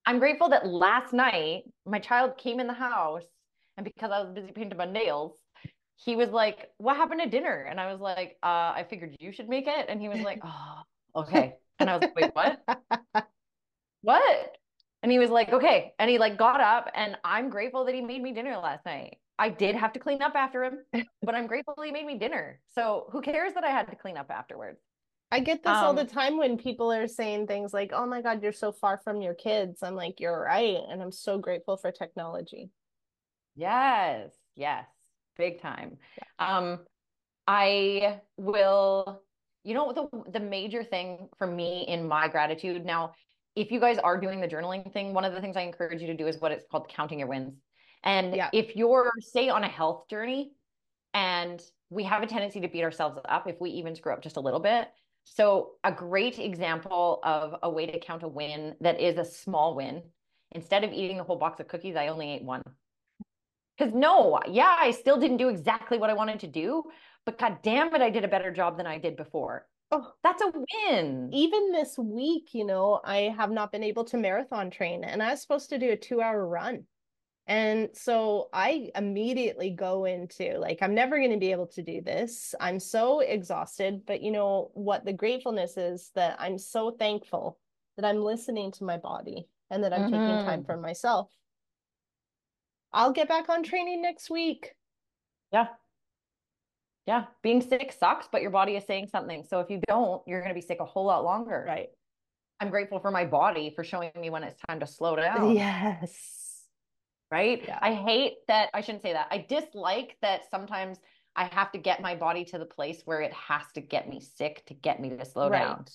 [0.05, 3.23] I'm grateful that last night my child came in the house
[3.77, 5.33] and because I was busy painting my nails,
[5.95, 7.67] he was like, What happened to dinner?
[7.69, 9.85] And I was like, uh, I figured you should make it.
[9.87, 10.81] And he was like, Oh,
[11.15, 11.55] okay.
[11.79, 13.25] And I was like, Wait, what?
[14.01, 14.57] what?
[15.03, 15.93] And he was like, Okay.
[15.99, 19.17] And he like got up and I'm grateful that he made me dinner last night.
[19.39, 20.79] I did have to clean up after him,
[21.21, 22.59] but I'm grateful he made me dinner.
[22.73, 24.79] So who cares that I had to clean up afterwards?
[25.31, 28.05] I get this um, all the um, time when people are saying things like, "Oh
[28.05, 31.37] my god, you're so far from your kids." I'm like, "You're right." And I'm so
[31.37, 32.69] grateful for technology.
[33.57, 34.31] Yes.
[34.55, 34.85] Yes.
[35.37, 35.97] Big time.
[36.17, 36.57] Yeah.
[36.57, 36.79] Um
[37.47, 39.21] I will
[39.63, 43.13] you know the the major thing for me in my gratitude now
[43.57, 46.07] if you guys are doing the journaling thing, one of the things I encourage you
[46.07, 47.55] to do is what it's called counting your wins.
[48.03, 48.51] And yeah.
[48.53, 50.51] if you're, say, on a health journey,
[51.15, 54.37] and we have a tendency to beat ourselves up if we even screw up just
[54.37, 54.87] a little bit.
[55.23, 59.75] So, a great example of a way to count a win that is a small
[59.75, 60.03] win.
[60.51, 62.61] Instead of eating the whole box of cookies, I only ate one.
[63.77, 66.83] Because no, yeah, I still didn't do exactly what I wanted to do,
[67.25, 69.67] but god damn it, I did a better job than I did before.
[69.91, 71.29] Oh, that's a win.
[71.31, 75.31] Even this week, you know, I have not been able to marathon train and I
[75.31, 76.85] was supposed to do a two hour run.
[77.47, 82.01] And so I immediately go into like, I'm never going to be able to do
[82.01, 82.53] this.
[82.59, 84.01] I'm so exhausted.
[84.05, 85.05] But you know what?
[85.05, 87.57] The gratefulness is that I'm so thankful
[87.95, 90.11] that I'm listening to my body and that I'm mm-hmm.
[90.11, 90.65] taking time mm-hmm.
[90.65, 91.31] for myself.
[92.93, 94.73] I'll get back on training next week.
[95.51, 95.67] Yeah.
[97.05, 97.25] Yeah.
[97.41, 99.43] Being sick sucks, but your body is saying something.
[99.43, 101.63] So if you don't, you're going to be sick a whole lot longer.
[101.67, 101.89] Right.
[102.59, 105.55] I'm grateful for my body for showing me when it's time to slow down.
[105.55, 106.47] Yes
[107.31, 107.63] right?
[107.65, 107.79] Yeah.
[107.81, 108.69] I hate that.
[108.73, 109.27] I shouldn't say that.
[109.31, 110.99] I dislike that sometimes
[111.35, 114.19] I have to get my body to the place where it has to get me
[114.19, 115.59] sick to get me to slow right.
[115.59, 115.85] down.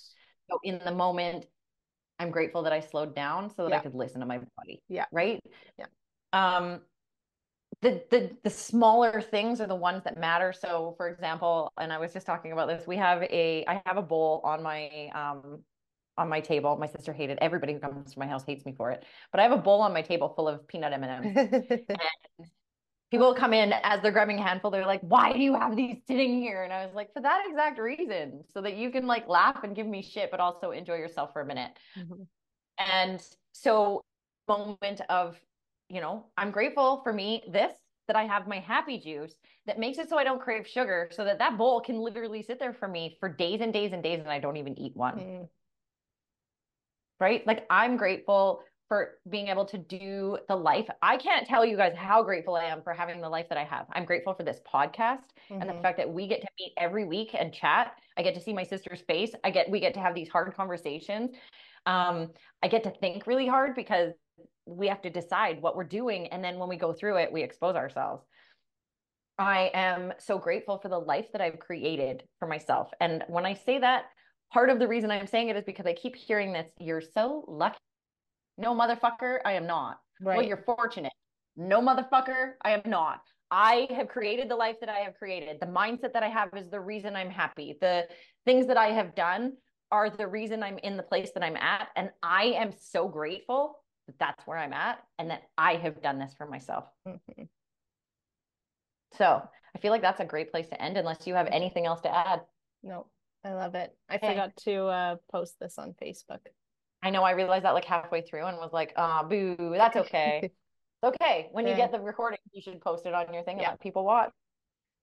[0.50, 1.46] So in the moment,
[2.18, 3.78] I'm grateful that I slowed down so that yeah.
[3.78, 4.82] I could listen to my body.
[4.88, 5.06] Yeah.
[5.10, 5.40] Right.
[5.78, 5.86] Yeah.
[6.32, 6.80] Um,
[7.80, 10.52] the the the smaller things are the ones that matter.
[10.52, 12.86] So, for example, and I was just talking about this.
[12.86, 15.60] We have a I have a bowl on my um
[16.16, 16.76] on my table.
[16.76, 19.04] My sister hated everybody who comes to my house hates me for it.
[19.30, 21.80] But I have a bowl on my table full of peanut M&Ms.
[23.12, 24.70] people come in as they're grabbing a handful.
[24.70, 27.44] They're like, "Why do you have these sitting here?" And I was like, "For that
[27.48, 30.96] exact reason, so that you can like laugh and give me shit, but also enjoy
[30.96, 32.22] yourself for a minute." Mm-hmm.
[32.78, 33.22] And
[33.52, 34.02] so,
[34.48, 35.38] moment of,
[35.92, 37.42] you know, I'm grateful for me.
[37.52, 37.72] This
[38.08, 39.34] that I have my happy juice
[39.66, 42.58] that makes it so I don't crave sugar, so that that bowl can literally sit
[42.58, 45.14] there for me for days and days and days, and I don't even eat one.
[45.14, 45.48] Mm
[47.22, 47.46] right?
[47.46, 50.86] Like I'm grateful for being able to do the life.
[51.00, 53.64] I can't tell you guys how grateful I am for having the life that I
[53.64, 53.86] have.
[53.92, 55.60] I'm grateful for this podcast mm-hmm.
[55.60, 55.82] and the mm-hmm.
[55.82, 57.94] fact that we get to meet every week and chat.
[58.18, 59.30] I get to see my sister's face.
[59.44, 61.30] I get we get to have these hard conversations.
[61.86, 62.30] Um,
[62.62, 64.12] I get to think really hard because
[64.66, 67.42] we have to decide what we're doing and then when we go through it, we
[67.42, 68.24] expose ourselves.
[69.38, 72.90] I am so grateful for the life that I've created for myself.
[73.00, 74.04] And when I say that,
[74.52, 76.70] part of the reason I'm saying it is because I keep hearing this.
[76.78, 77.78] You're so lucky.
[78.58, 79.98] No, motherfucker, I am not.
[80.20, 80.36] Right.
[80.36, 81.12] Well, you're fortunate.
[81.56, 83.20] No, motherfucker, I am not.
[83.50, 85.58] I have created the life that I have created.
[85.60, 87.76] The mindset that I have is the reason I'm happy.
[87.80, 88.06] The
[88.46, 89.54] things that I have done
[89.90, 91.88] are the reason I'm in the place that I'm at.
[91.96, 93.81] And I am so grateful
[94.18, 96.84] that that's where I'm at and that I have done this for myself.
[97.06, 97.44] Mm-hmm.
[99.18, 99.42] So
[99.74, 102.14] I feel like that's a great place to end unless you have anything else to
[102.14, 102.40] add.
[102.82, 103.06] No.
[103.44, 103.96] I love it.
[104.08, 104.28] I okay.
[104.28, 106.38] forgot to uh, post this on Facebook.
[107.02, 107.24] I know.
[107.24, 110.52] I realized that like halfway through and was like, ah, oh, boo, that's okay.
[111.04, 111.48] okay.
[111.50, 113.70] When you get the recording, you should post it on your thing yeah.
[113.70, 114.30] let people watch.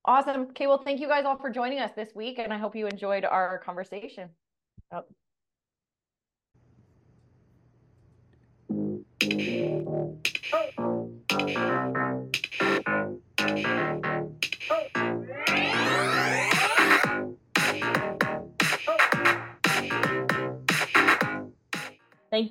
[0.05, 0.43] Awesome.
[0.51, 0.67] Okay.
[0.67, 2.39] Well, thank you guys all for joining us this week.
[2.39, 4.29] And I hope you enjoyed our conversation.
[4.93, 5.03] Oh.
[9.39, 9.55] Thank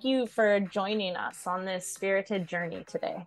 [0.05, 3.27] you for joining us on this spirited journey today.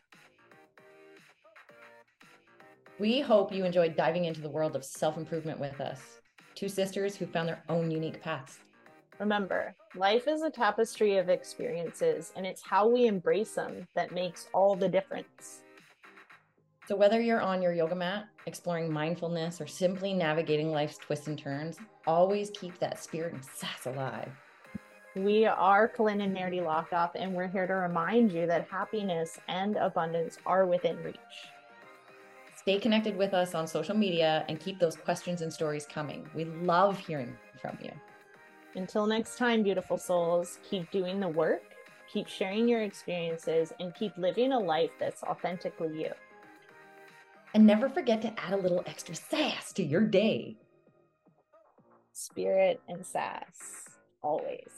[2.97, 5.99] We hope you enjoyed diving into the world of self improvement with us.
[6.55, 8.57] Two sisters who found their own unique paths.
[9.21, 14.47] Remember, life is a tapestry of experiences, and it's how we embrace them that makes
[14.51, 15.61] all the difference.
[16.87, 21.37] So, whether you're on your yoga mat, exploring mindfulness, or simply navigating life's twists and
[21.37, 24.31] turns, always keep that spirit and sass alive.
[25.15, 29.77] We are Colleen and Meredy Lockoff, and we're here to remind you that happiness and
[29.77, 31.17] abundance are within reach.
[32.57, 36.27] Stay connected with us on social media and keep those questions and stories coming.
[36.33, 37.91] We love hearing from you.
[38.75, 41.63] Until next time, beautiful souls, keep doing the work,
[42.11, 46.11] keep sharing your experiences, and keep living a life that's authentically you.
[47.53, 50.55] And never forget to add a little extra sass to your day.
[52.13, 53.89] Spirit and sass,
[54.21, 54.69] always.